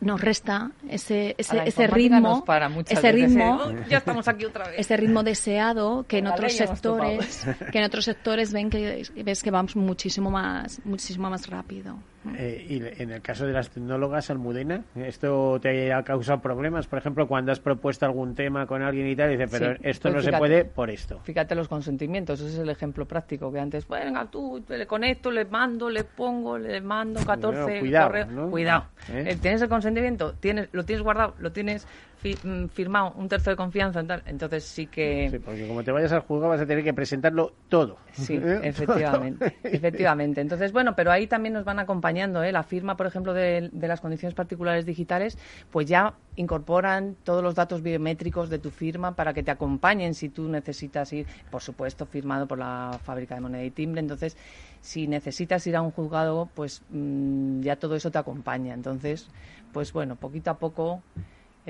[0.00, 2.44] nos resta ese ese, ese ritmo
[2.88, 3.84] ese ritmo ¿eh?
[3.90, 4.78] ya estamos aquí otra vez.
[4.78, 9.50] ese ritmo deseado que en otros sectores que en otros sectores ven que ves que
[9.50, 11.96] vamos muchísimo más muchísimo más rápido
[12.36, 16.86] eh, y en el caso de las tecnólogas, Almudena, ¿esto te ha causado problemas?
[16.86, 20.14] Por ejemplo, cuando has propuesto algún tema con alguien y tal, dice, pero esto pues
[20.26, 21.20] no se puede por esto.
[21.20, 25.46] Fíjate los consentimientos, ese es el ejemplo práctico, que antes, venga, tú, le conecto, le
[25.46, 28.84] mando, le pongo, le mando 14 cuidado, Cuidado.
[29.08, 29.24] ¿Eh?
[29.28, 30.34] Eh, ¿Tienes el consentimiento?
[30.34, 31.34] ¿Tienes, ¿Lo tienes guardado?
[31.38, 31.86] ¿Lo tienes
[32.22, 35.30] Mm, firmado un tercio de confianza, entonces sí que...
[35.30, 37.96] Sí, porque como te vayas al juzgado vas a tener que presentarlo todo.
[38.12, 38.60] Sí, ¿Eh?
[38.62, 40.42] efectivamente, efectivamente.
[40.42, 42.52] Entonces, bueno, pero ahí también nos van acompañando, ¿eh?
[42.52, 45.38] La firma, por ejemplo, de, las condiciones particulares digitales,
[45.70, 50.28] pues ya incorporan todos los datos biométricos de tu firma para que te acompañen si
[50.28, 54.00] tú necesitas ir, por supuesto, firmado por la fábrica de moneda y timbre.
[54.00, 54.36] Entonces,
[54.82, 58.74] si necesitas ir a un juzgado, pues mm, ya todo eso te acompaña.
[58.74, 59.30] Entonces,
[59.72, 61.02] pues bueno, poquito a poco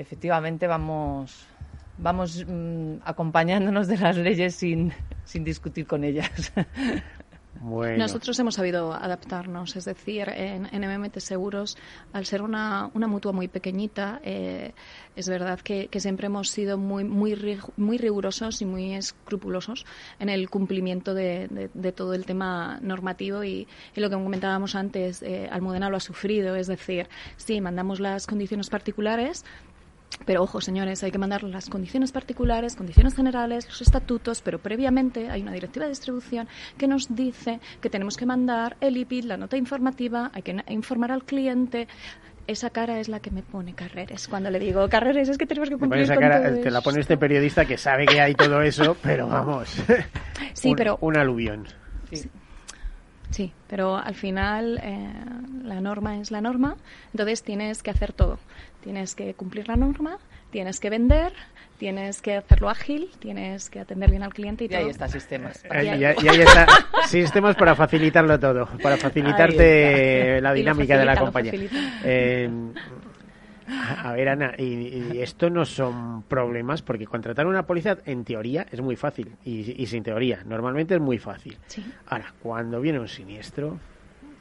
[0.01, 1.47] efectivamente vamos
[1.97, 4.91] vamos mm, acompañándonos de las leyes sin,
[5.23, 6.51] sin discutir con ellas.
[7.63, 11.77] Nosotros hemos sabido adaptarnos, es decir, en, MMT Seguros,
[12.11, 14.73] al ser una, una mutua muy pequeñita, eh,
[15.15, 17.37] es verdad que, siempre hemos sido muy, muy,
[17.77, 19.85] muy rigurosos y muy escrupulosos
[20.19, 25.47] en el cumplimiento de, de, todo el tema normativo y, lo que comentábamos antes, eh,
[25.51, 29.45] Almudena lo ha sufrido, es decir, sí, mandamos las condiciones particulares,
[30.25, 35.29] pero ojo, señores, hay que mandar las condiciones particulares, condiciones generales, los estatutos, pero previamente
[35.29, 36.47] hay una directiva de distribución
[36.77, 41.11] que nos dice que tenemos que mandar el IPID, la nota informativa, hay que informar
[41.11, 41.87] al cliente.
[42.47, 44.27] Esa cara es la que me pone Carreres.
[44.27, 47.17] Cuando le digo Carreres es que tenemos que cumplir con todo Te la pone este
[47.17, 49.69] periodista que sabe que hay todo eso, pero vamos.
[50.53, 51.67] Sí, pero un aluvión.
[52.11, 52.29] Sí.
[53.31, 55.09] Sí, pero al final eh,
[55.63, 56.75] la norma es la norma,
[57.13, 58.39] entonces tienes que hacer todo.
[58.83, 60.17] Tienes que cumplir la norma,
[60.49, 61.31] tienes que vender,
[61.77, 65.63] tienes que hacerlo ágil, tienes que atender bien al cliente y, y ahí está sistemas.
[65.71, 66.67] Y ahí, está
[67.07, 71.53] sistemas para facilitarlo todo, para facilitarte la dinámica de la compañía.
[73.71, 78.81] A ver, Ana, y, esto no son problemas porque contratar una policía en teoría es
[78.81, 81.57] muy fácil y, sin teoría, normalmente es muy fácil.
[82.07, 83.79] Ahora, cuando viene un siniestro,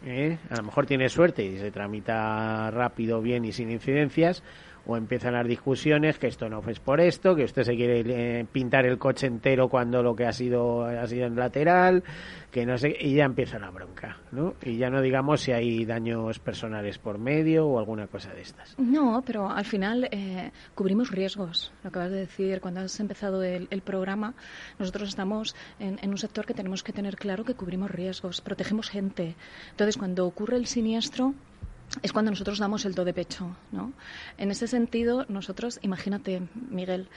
[0.05, 0.39] ¿eh?
[0.51, 4.43] a lo mejor tiene suerte y se tramita rápido, bien y sin incidencias,
[4.87, 8.47] o empiezan las discusiones que esto no es por esto, que usted se quiere eh,
[8.51, 12.03] pintar el coche entero cuando lo que ha sido ha sido en lateral,
[12.51, 14.55] que no sé, y ya empieza la bronca, ¿no?
[14.63, 18.79] Y ya no digamos si hay daños personales por medio o alguna cosa de estas.
[18.79, 21.73] No, pero al final eh, cubrimos riesgos.
[21.83, 24.35] Lo acabas de decir cuando has empezado el, programa,
[24.79, 28.91] nosotros estamos en, en un sector que tenemos que tener claro que cubrimos riesgos, protegemos
[28.91, 29.37] gente.
[29.71, 31.35] Entonces, cuando ocurre el siniestro,
[32.03, 33.93] es cuando nosotros damos el do de pecho, ¿no?
[34.39, 37.09] En ese sentido, nosotros, imagínate, Miguel,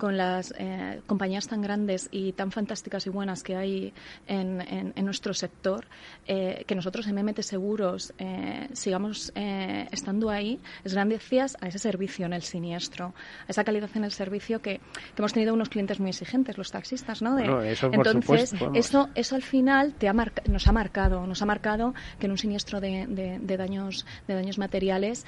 [0.00, 3.92] con las eh, compañías tan grandes y tan fantásticas y buenas que hay
[4.26, 4.62] en,
[4.96, 5.84] en, nuestro sector,
[6.26, 12.24] eh, que nosotros en MMT Seguros eh, sigamos estando ahí, es gracias a ese servicio
[12.24, 13.12] en el siniestro,
[13.46, 16.70] a esa calidad en el servicio que, que hemos tenido unos clientes muy exigentes, los
[16.70, 17.38] taxistas, ¿no?
[17.60, 20.14] eso entonces, eso, eso al final te ha
[20.46, 24.56] nos ha marcado, nos ha marcado que en un siniestro de, de, daños, de daños
[24.56, 25.26] materiales,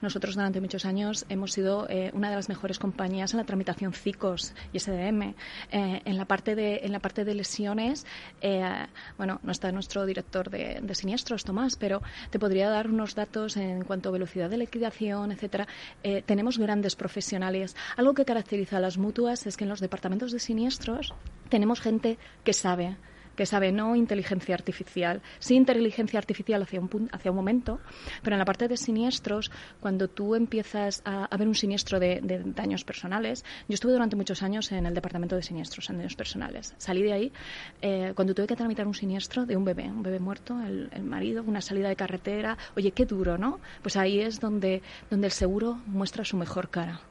[0.00, 4.54] nosotros durante muchos años hemos sido una de las mejores compañías en la tramitación CICOS
[4.72, 5.34] y SDM.
[5.70, 8.06] Eh, en, la parte de, en la parte de lesiones,
[8.40, 13.56] eh, bueno, no está nuestro director de, siniestros, Tomás, pero te podría dar unos datos
[13.56, 15.66] en cuanto a velocidad de liquidación, etcétera.
[16.02, 17.76] Eh, tenemos grandes profesionales.
[17.96, 21.14] Algo que caracteriza a las mutuas es que en los departamentos de siniestros
[21.48, 22.96] tenemos gente que sabe
[23.38, 27.78] que sabe no inteligencia artificial, sí inteligencia artificial hacia un, hacia un momento,
[28.20, 32.82] pero en la parte de siniestros, cuando tú empiezas a, ver un siniestro de, daños
[32.82, 36.74] personales, yo estuve durante muchos años en el departamento de siniestros, en daños personales.
[36.78, 37.32] Salí de ahí
[37.80, 41.44] eh, cuando tuve que tramitar un siniestro de un bebé, un bebé muerto, el, marido,
[41.44, 42.58] una salida de carretera.
[42.76, 43.60] Oye, qué duro, ¿no?
[43.82, 47.02] Pues ahí es donde, donde el seguro muestra su mejor cara,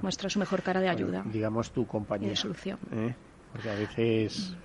[0.00, 1.24] muestra su mejor cara de ayuda.
[1.26, 2.28] digamos tu compañía.
[2.28, 2.78] de solución.
[2.92, 3.16] ¿eh?
[3.52, 4.56] Porque a veces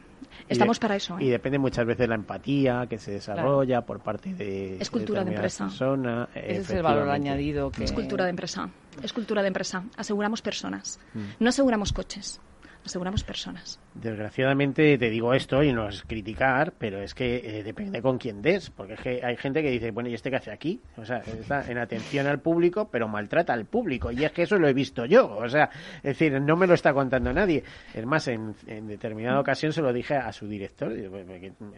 [0.49, 1.17] Estamos para eso.
[1.19, 1.25] ¿eh?
[1.25, 4.77] Y depende muchas veces de la empatía que se desarrolla por parte de.
[4.79, 5.65] Es cultura de empresa.
[5.65, 7.83] Persona, Ese es el valor añadido que.
[7.83, 8.69] Es cultura de empresa.
[9.01, 9.83] Es cultura de empresa.
[9.95, 10.99] Aseguramos personas.
[11.13, 11.19] Mm.
[11.39, 12.39] No aseguramos coches
[12.87, 13.79] aseguramos personas.
[13.93, 18.41] Desgraciadamente te digo esto y no es criticar, pero es que eh, depende con quién
[18.41, 20.81] des, porque es que hay gente que dice, bueno, ¿y este qué hace aquí?
[20.97, 24.11] O sea, está en atención al público, pero maltrata al público.
[24.11, 26.73] Y es que eso lo he visto yo, o sea, es decir, no me lo
[26.73, 27.63] está contando nadie.
[27.93, 28.55] Es más, en,
[28.87, 30.93] determinada ocasión se lo dije a su director,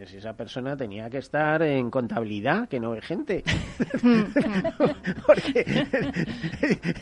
[0.06, 3.42] si esa persona tenía que estar en contabilidad, que no hay gente.
[5.26, 5.64] porque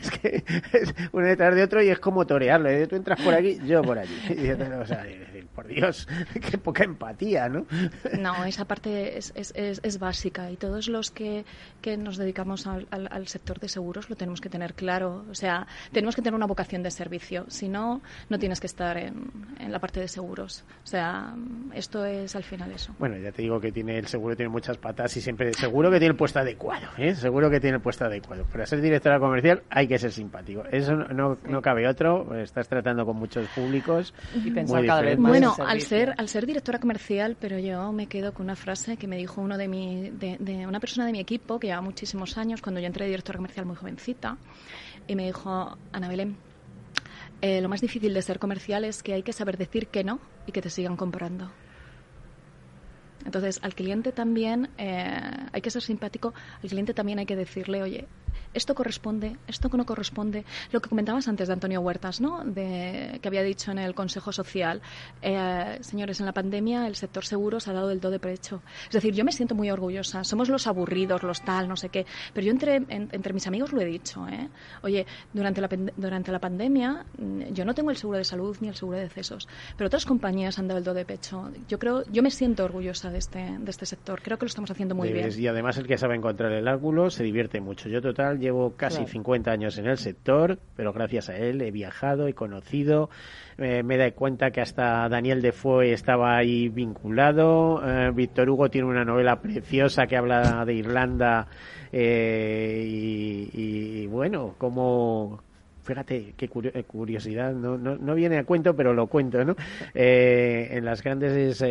[0.00, 2.68] es que es uno detrás de otro y es como torearlo.
[2.68, 2.86] ¿eh?
[2.86, 4.50] Tú entras por aquí, yo por allí.
[4.80, 5.06] o sea,
[5.54, 6.08] por Dios,
[6.50, 7.66] qué poca empatía, ¿no?
[8.18, 11.44] No, esa parte es, es, es, básica y todos los que,
[11.80, 15.24] que nos dedicamos al, al, sector de seguros lo tenemos que tener claro.
[15.30, 17.44] O sea, tenemos que tener una vocación de servicio.
[17.48, 20.64] Si no, no tienes que estar en, en la parte de seguros.
[20.84, 21.34] O sea,
[21.74, 22.94] esto es al final eso.
[22.98, 25.98] Bueno, ya te digo que tiene el seguro tiene muchas patas y siempre seguro que
[25.98, 27.14] tiene el puesto adecuado, ¿eh?
[27.14, 28.44] Seguro que tiene el puesto adecuado.
[28.44, 30.64] Para ser directora comercial hay que ser simpático.
[30.70, 32.34] Eso no, no, cabe otro.
[32.36, 33.87] Estás tratando con muchos públicos.
[34.34, 38.32] Y pensar cada vez más al ser, al ser directora comercial, pero yo me quedo
[38.32, 41.58] con una frase que me dijo uno de, mi, de, una persona de mi equipo
[41.58, 44.36] que lleva muchísimos años, cuando yo entré de directora comercial muy jovencita,
[45.06, 46.36] y me dijo, Ana Belén,
[47.40, 50.20] eh, lo más difícil de ser comercial es que hay que saber decir que no
[50.46, 51.50] y que te sigan comprando.
[53.24, 55.20] Entonces, al cliente también eh,
[55.52, 58.06] hay que ser simpático, al cliente también hay que decirle, oye,
[58.54, 60.44] esto corresponde, esto no corresponde.
[60.72, 62.44] Lo que comentabas antes de Antonio Huertas, ¿no?
[62.44, 64.80] De, que había dicho en el Consejo Social,
[65.22, 68.62] eh, señores, en la pandemia el sector seguro se ha dado del todo de pecho.
[68.86, 70.24] Es decir, yo me siento muy orgullosa.
[70.24, 72.06] Somos los aburridos, los tal, no sé qué.
[72.32, 74.48] Pero yo entre, entre mis amigos lo he dicho, ¿eh?
[74.82, 78.68] Oye, durante la, durante la pandemia mm, yo no tengo el seguro de salud ni
[78.68, 81.50] el seguro de decesos, pero otras compañías han dado el do de pecho.
[81.68, 84.20] Yo creo, yo me siento orgullosa de este, de este sector.
[84.22, 85.30] Creo que lo estamos haciendo muy bien.
[85.36, 87.88] Y además el que sabe encontrar el ángulo se divierte mucho.
[87.88, 92.28] Yo total llevo casi 50 años en el sector, pero gracias a él he viajado,
[92.28, 93.10] he conocido,
[93.58, 98.86] eh, me da cuenta que hasta Daniel Defoe estaba ahí vinculado, eh, Víctor Hugo tiene
[98.86, 101.48] una novela preciosa que habla de Irlanda
[101.92, 105.42] eh, y, bueno, como
[105.82, 109.56] fíjate qué curiosidad, no, no, no, viene a cuento, pero lo cuento, ¿no?
[109.94, 111.64] en las grandes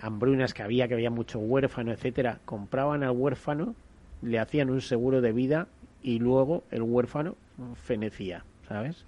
[0.00, 3.74] hambrunas que había, que había mucho huérfano, etcétera, compraban al huérfano,
[4.22, 5.68] le hacían un seguro de vida
[6.02, 7.36] y luego el huérfano
[7.74, 9.04] fenecía, ¿sabes?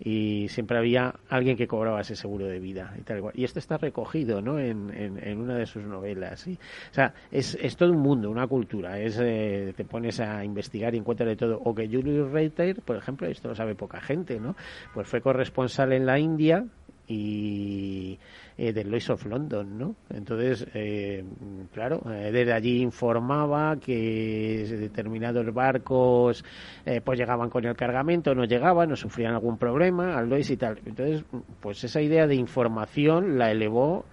[0.00, 3.76] y siempre había alguien que cobraba ese seguro de vida y tal y esto está
[3.76, 4.58] recogido ¿no?
[4.58, 8.98] en, en, una de sus novelas o sea es, es todo un mundo una cultura.
[8.98, 11.60] Es eh, te pones a investigar y encuentras de todo.
[11.64, 14.56] O que Julius Reiter por ejemplo esto lo sabe poca gente no
[14.92, 16.66] pues fue corresponsal en la India
[17.06, 18.18] y
[18.56, 19.96] eh, del Lloyds of London, ¿no?
[20.10, 21.24] Entonces, eh,
[21.72, 26.44] claro, desde allí informaba que determinados barcos
[26.86, 30.56] eh, pues llegaban con el cargamento, no llegaban, no sufrían algún problema al Lloyds y
[30.56, 30.80] tal.
[30.86, 31.24] Entonces,
[31.60, 34.04] pues esa idea de información la elevó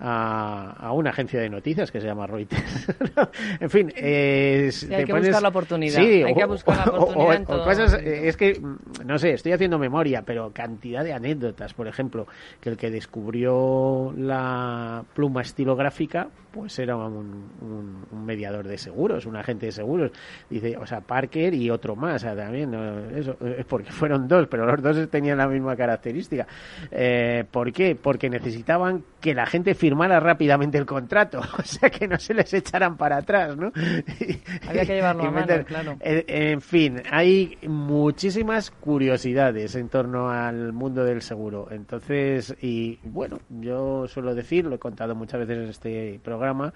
[0.00, 2.88] a, una agencia de noticias que se llama Reuters.
[3.60, 6.00] en fin, hay que buscar la oportunidad.
[6.00, 8.04] hay que buscar la oportunidad.
[8.04, 8.60] es que,
[9.04, 11.74] no sé, estoy haciendo memoria, pero cantidad de anécdotas.
[11.74, 12.26] Por ejemplo,
[12.60, 19.36] que el que descubrió la pluma estilográfica, pues era un, un, mediador de seguros, un
[19.36, 20.10] agente de seguros.
[20.48, 22.74] Dice, o sea, Parker y otro más, también,
[23.14, 26.46] eso, es porque fueron dos, pero los dos tenían la misma característica.
[26.90, 27.96] Eh, ¿Por qué?
[27.96, 32.52] Porque necesitaban que la gente firmara rápidamente el contrato, o sea que no se les
[32.54, 33.72] echaran para atrás, ¿no?
[34.68, 35.96] Había que llevarlo a mano, claro.
[36.00, 41.68] En, fin, hay muchísimas curiosidades en torno al mundo del seguro.
[41.70, 46.72] Entonces, y bueno, yo suelo decir, lo he contado muchas veces en este programa,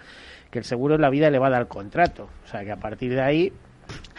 [0.50, 2.28] que el seguro es la vida elevada al contrato.
[2.44, 3.52] O sea que a partir de ahí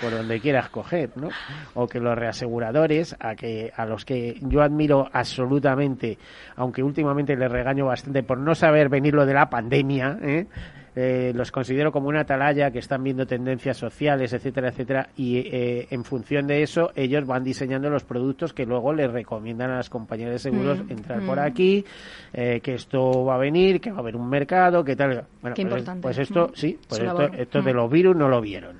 [0.01, 1.29] por donde quieras coger, ¿no?
[1.73, 6.17] O que los reaseguradores, a que a los que yo admiro absolutamente,
[6.55, 10.47] aunque últimamente les regaño bastante por no saber venir lo de la pandemia, ¿eh?
[10.95, 15.87] Eh, los considero como una atalaya que están viendo tendencias sociales, etcétera, etcétera, y eh,
[15.89, 19.89] en función de eso ellos van diseñando los productos que luego les recomiendan a las
[19.89, 21.41] compañías de seguros mm, entrar por mm.
[21.41, 21.85] aquí,
[22.31, 25.25] eh, que esto va a venir, que va a haber un mercado, que tal.
[25.41, 26.55] Bueno, pues, pues, esto, mm.
[26.55, 28.77] sí, pues esto, de los virus no lo vieron,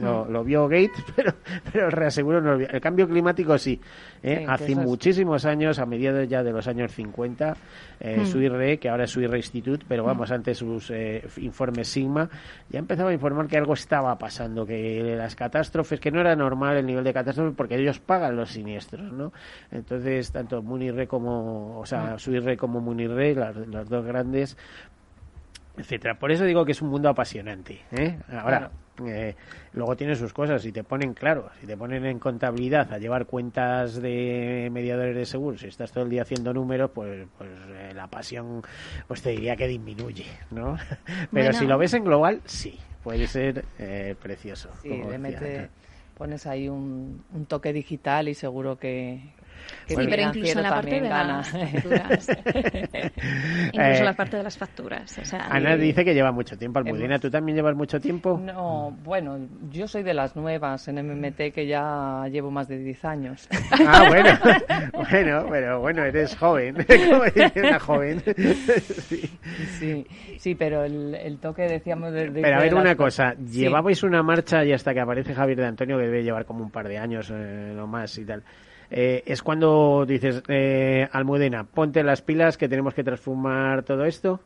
[0.00, 1.34] lo, lo, vio Gates, pero,
[1.72, 2.68] pero el reaseguro no lo vio.
[2.68, 3.80] El cambio climático sí.
[4.48, 7.56] Hace muchísimos años, a mediados ya de los años 50,
[8.00, 10.92] eh, Re, que ahora es Suirre Institute, pero vamos, antes sus
[11.38, 12.28] informe Sigma,
[12.68, 16.76] ya empezaba a informar que algo estaba pasando, que las catástrofes, que no era normal
[16.76, 19.32] el nivel de catástrofe porque ellos pagan los siniestros, ¿no?
[19.70, 24.56] Entonces, tanto Munirre como, o sea, Suirre como Munirre, las, las dos grandes,
[25.76, 26.18] etcétera.
[26.18, 27.80] Por eso digo que es un mundo apasionante.
[27.92, 28.18] ¿eh?
[28.30, 28.70] Ahora,
[29.06, 29.36] eh,
[29.72, 30.62] luego tiene sus cosas.
[30.62, 35.26] Si te ponen, claro, si te ponen en contabilidad a llevar cuentas de mediadores de
[35.26, 38.62] seguros, si estás todo el día haciendo números, pues, pues eh, la pasión,
[39.06, 40.76] pues te diría que disminuye, ¿no?
[41.06, 41.52] Pero Bueno.
[41.52, 44.70] si lo ves en global, sí, puede ser eh, precioso.
[44.82, 45.68] Sí, le mete,
[46.16, 49.32] pones ahí un, un toque digital y seguro que
[49.86, 51.66] Sí, pero incluso en la parte de también las gana.
[51.72, 52.28] facturas.
[52.28, 55.18] incluso Eh, en la parte de las facturas.
[55.18, 56.78] O sea, Ana dice que lleva mucho tiempo.
[56.78, 58.38] Almudena, ¿tú también llevas mucho tiempo?
[58.42, 59.38] No, bueno,
[59.70, 63.48] yo soy de las nuevas en MMT que ya llevo más de 10 años.
[63.86, 64.30] Ah, bueno,
[65.10, 66.74] bueno, pero bueno, eres joven,
[67.10, 68.22] como dice una joven.
[69.08, 69.38] Sí.
[69.78, 70.06] Sí,
[70.38, 73.60] sí, pero el, el toque decíamos de, de- Pero a ver una co- cosa, Sí.
[73.60, 76.70] llevabais una marcha y hasta que aparece Javier de Antonio, que debe llevar como un
[76.70, 78.42] par de años eh, no más y tal.
[78.90, 84.40] Eh, es cuando dices, eh, Almudena, ponte las pilas que tenemos que transformar todo esto.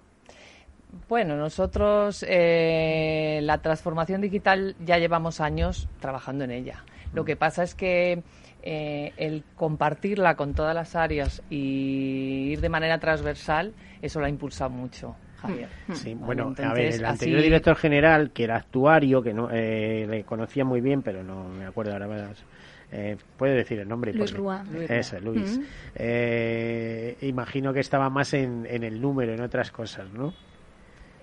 [1.08, 6.84] Bueno, nosotros eh, la transformación digital ya llevamos años trabajando en ella.
[7.12, 8.22] Lo que pasa es que
[8.62, 13.72] eh, el compartirla con todas las áreas y ir de manera transversal,
[14.02, 15.68] eso lo ha impulsado mucho, Javier.
[15.92, 19.48] Sí, Vale, bueno, a ver, el anterior así- director general, que era actuario, que no
[19.52, 22.44] eh, le conocía muy bien, pero no me acuerdo ahora más.
[22.92, 24.12] Eh, puede decir el nombre.
[24.12, 24.62] Luis Rúa.
[24.72, 24.88] Luis.
[24.90, 25.58] Ese, Luis.
[25.58, 25.62] Mm.
[25.96, 30.32] Eh, imagino que estaba más en, en el número, en otras cosas, ¿no?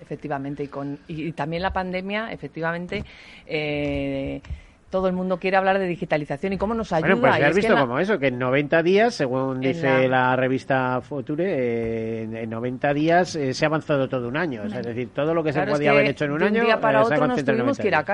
[0.00, 3.04] Efectivamente, y, con, y, también la pandemia, efectivamente,
[3.46, 4.42] eh,
[4.90, 7.14] todo el mundo quiere hablar de digitalización y cómo nos ayuda.
[7.14, 10.30] Bueno, pues ya has visto la- como eso, que en 90 días, según dice la-
[10.30, 10.36] la...
[10.36, 14.64] revista Future, eh, en, en 90 días eh, se ha avanzado todo un año.
[14.64, 16.44] O sea, es decir, todo lo que Claro, se podía haber hecho en un de
[16.46, 18.08] año un día para otro nos tuvimos 90 que ir a días.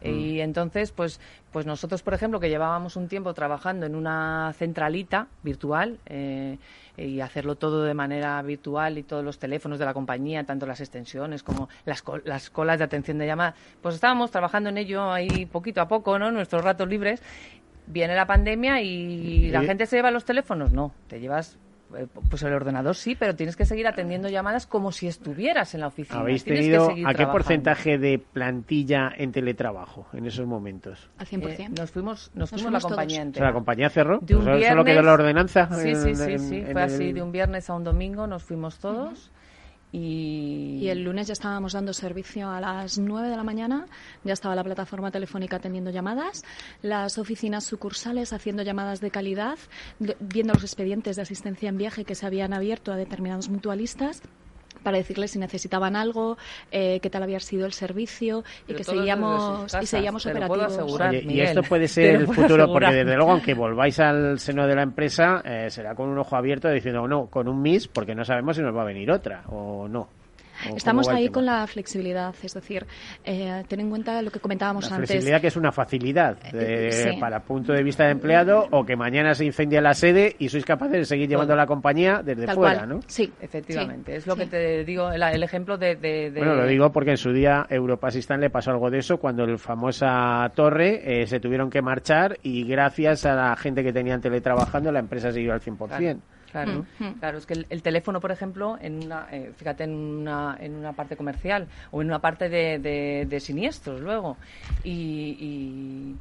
[0.00, 0.10] Casa.
[0.10, 1.20] Y entonces, pues,
[1.52, 6.58] pues nosotros, por ejemplo, que llevábamos un tiempo trabajando en una centralita virtual eh,
[6.96, 10.80] y hacerlo todo de manera virtual y todos los teléfonos de la compañía, tanto las
[10.80, 15.10] extensiones como las, col- las colas de atención de llamada, pues estábamos trabajando en ello
[15.12, 16.30] ahí poquito a poco, ¿no?
[16.30, 17.22] Nuestros ratos libres.
[17.86, 20.72] Viene la pandemia y la Y- gente se lleva los teléfonos.
[20.72, 21.58] No, te llevas
[22.30, 25.88] pues el ordenador sí, pero tienes que seguir atendiendo llamadas como si estuvieras en la
[25.88, 26.20] oficina.
[26.20, 27.32] ¿Habéis Tienes que tenido seguir a qué trabajando.
[27.32, 31.10] porcentaje de plantilla en teletrabajo en esos momentos?
[31.18, 31.60] Al 100%.
[31.60, 32.90] Eh, nos fuimos, nos Nos fuimos fuimos la todos.
[32.92, 33.46] compañía O sea, entera.
[33.46, 35.68] la compañía cerró, De un solo, solo viernes- quedó la ordenanza.
[35.72, 36.56] Sí, sí, en- sí, en- sí.
[36.56, 39.30] en Fue así, el- de un viernes a un domingo nos fuimos todos
[39.92, 40.88] y...
[40.88, 43.86] El lunes ya estábamos dando servicio a las 9 de la mañana,
[44.24, 46.42] ya estaba la plataforma telefónica atendiendo llamadas,
[46.82, 49.58] las oficinas sucursales haciendo llamadas de calidad,
[50.18, 54.22] viendo los expedientes de asistencia en viaje que se habían abierto a determinados mutualistas
[54.82, 56.36] para decirles si necesitaban algo,
[56.70, 60.72] eh, qué tal había sido el servicio y que seguíamos y seguíamos operativos.
[60.72, 61.10] asegurar.
[61.10, 64.74] Oye, y esto puede ser el futuro, porque desde luego, aunque volváis al seno de
[64.74, 68.24] la empresa, eh, será con un ojo abierto diciendo, no, con un MIS, porque no
[68.24, 70.19] sabemos si nos va a venir otra o no.
[70.60, 72.86] ¿O cómo Estamos ahí con la flexibilidad, es decir,
[73.24, 75.10] eh, ten en cuenta lo que comentábamos La antes.
[75.10, 77.16] flexibilidad que es una facilidad de- Eh, sí.
[77.20, 80.64] para punto de vista de empleado o que mañana se incendia la sede y sois
[80.64, 82.88] capaces de seguir llevando la compañía desde Tal fuera, cual.
[82.88, 83.00] ¿no?
[83.06, 84.40] Sí, Efectivamente, sí, es lo sí.
[84.40, 87.32] que te digo, el, el ejemplo de, de- de- Bueno, lo digo porque en su
[87.32, 91.70] día Europa Sistán le pasó algo de eso cuando el famosa torre eh, se tuvieron
[91.70, 95.88] que marchar y gracias a la gente que tenían teletrabajando la empresa siguió al 100%.
[95.88, 96.18] Claro,
[96.50, 97.12] claro, Mm, mm.
[97.20, 100.74] claro, es que el, el teléfono, por ejemplo, en una, eh, fíjate en una, en
[100.74, 104.38] una parte comercial o en una parte de, de- de siniestros luego
[104.82, 106.16] y, y-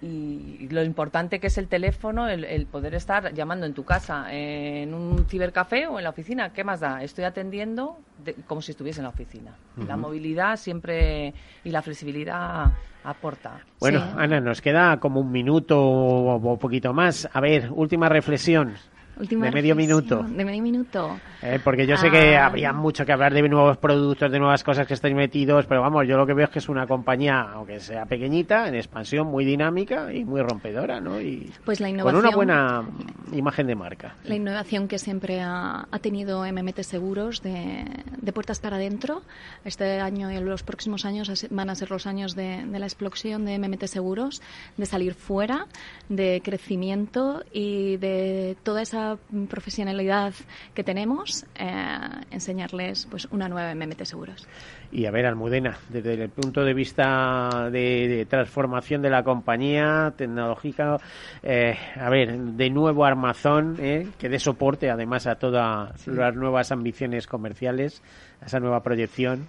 [0.00, 4.26] y lo importante que es el teléfono, el, el poder estar llamando en tu casa,
[4.32, 7.02] en un cibercafé o en la oficina, ¿qué más da?
[7.02, 9.58] Estoy atendiendo de- como si estuviese en la oficina.
[9.86, 11.34] La movilidad siempre
[11.64, 12.70] y la flexibilidad
[13.02, 13.60] aporta.
[13.80, 14.16] Bueno, Sí.
[14.18, 17.28] Ana, nos queda como un minuto o o un poquito más.
[17.32, 18.74] A ver, última reflexión.
[19.20, 20.36] Última de medio reflexión, minuto.
[20.36, 21.18] De medio minuto.
[21.42, 22.46] Eh, porque yo sé que Ah.
[22.46, 26.06] habría mucho que hablar de nuevos productos, de nuevas cosas que estáis metidos, pero vamos,
[26.06, 29.44] yo lo que veo es que es una compañía, aunque sea pequeñita, en expansión muy
[29.44, 31.20] dinámica y muy rompedora, ¿no?
[31.20, 32.24] Y Pues la con innovación.
[32.26, 32.84] una buena
[33.32, 34.14] imagen de marca.
[34.24, 37.84] La innovación que siempre ha, ha tenido MMT Seguros de,
[38.20, 39.22] de puertas para adentro.
[39.64, 43.44] Este año y los próximos años van a ser los años de, de la explosión
[43.44, 44.42] de MMT Seguros,
[44.76, 45.66] de salir fuera,
[46.08, 49.07] de crecimiento y de toda esa
[49.48, 50.34] profesionalidad
[50.74, 51.98] que tenemos, eh,
[52.30, 54.46] enseñarles pues una nueva MMT Seguros.
[54.90, 60.12] Y a ver, Almudena, desde el punto de vista de, de transformación de la compañía
[60.16, 60.96] tecnológica,
[61.42, 66.72] eh, a ver, de nuevo armazón, eh, que dé soporte además a todas las nuevas
[66.72, 68.02] ambiciones comerciales,
[68.40, 69.46] a esa nueva proyección.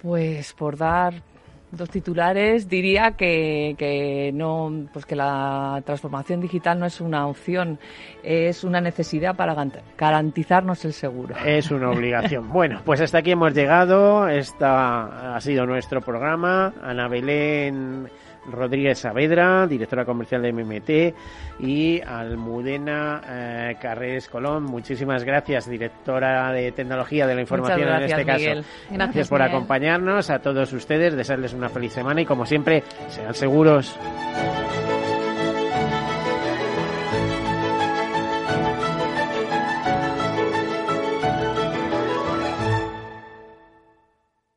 [0.00, 1.22] Pues por dar
[1.76, 7.78] dos titulares diría que, que, no pues que la transformación digital no es una opción
[8.22, 9.54] es una necesidad para
[9.98, 11.34] garantizarnos el seguro.
[11.44, 12.50] Es una obligación.
[12.50, 14.28] Bueno pues hasta aquí hemos llegado.
[14.28, 16.72] Esta ha sido nuestro programa.
[16.82, 18.08] Ana Belén
[18.50, 24.64] Rodríguez Saavedra, directora comercial de MMT, y Almudena eh, Carreres Colón.
[24.64, 28.68] Muchísimas gracias, directora de tecnología de la información en este caso.
[28.90, 33.98] Gracias, por acompañarnos a todos ustedes, desearles una feliz semana y como siempre, sean seguros.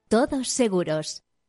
[0.09, 1.26] Todos seguros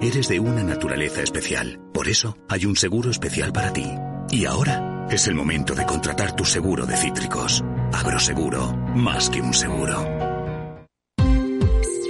[0.00, 1.80] Eres de una naturaleza especial.
[1.94, 3.86] Por eso hay un seguro especial para ti.
[4.30, 7.64] Y ahora es el momento de contratar tu seguro de cítricos.
[7.92, 10.06] Agroseguro, más que un seguro.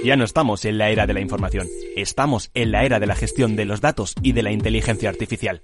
[0.03, 3.15] Ya no estamos en la era de la información, estamos en la era de la
[3.15, 5.63] gestión de los datos y de la inteligencia artificial.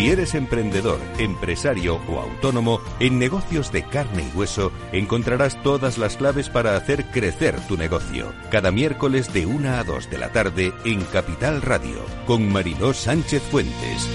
[0.00, 6.16] Si eres emprendedor, empresario o autónomo, en negocios de carne y hueso encontrarás todas las
[6.16, 8.32] claves para hacer crecer tu negocio.
[8.50, 13.42] Cada miércoles de 1 a 2 de la tarde en Capital Radio, con Mariló Sánchez
[13.42, 14.08] Fuentes.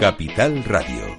[0.00, 1.11] Capital Radio.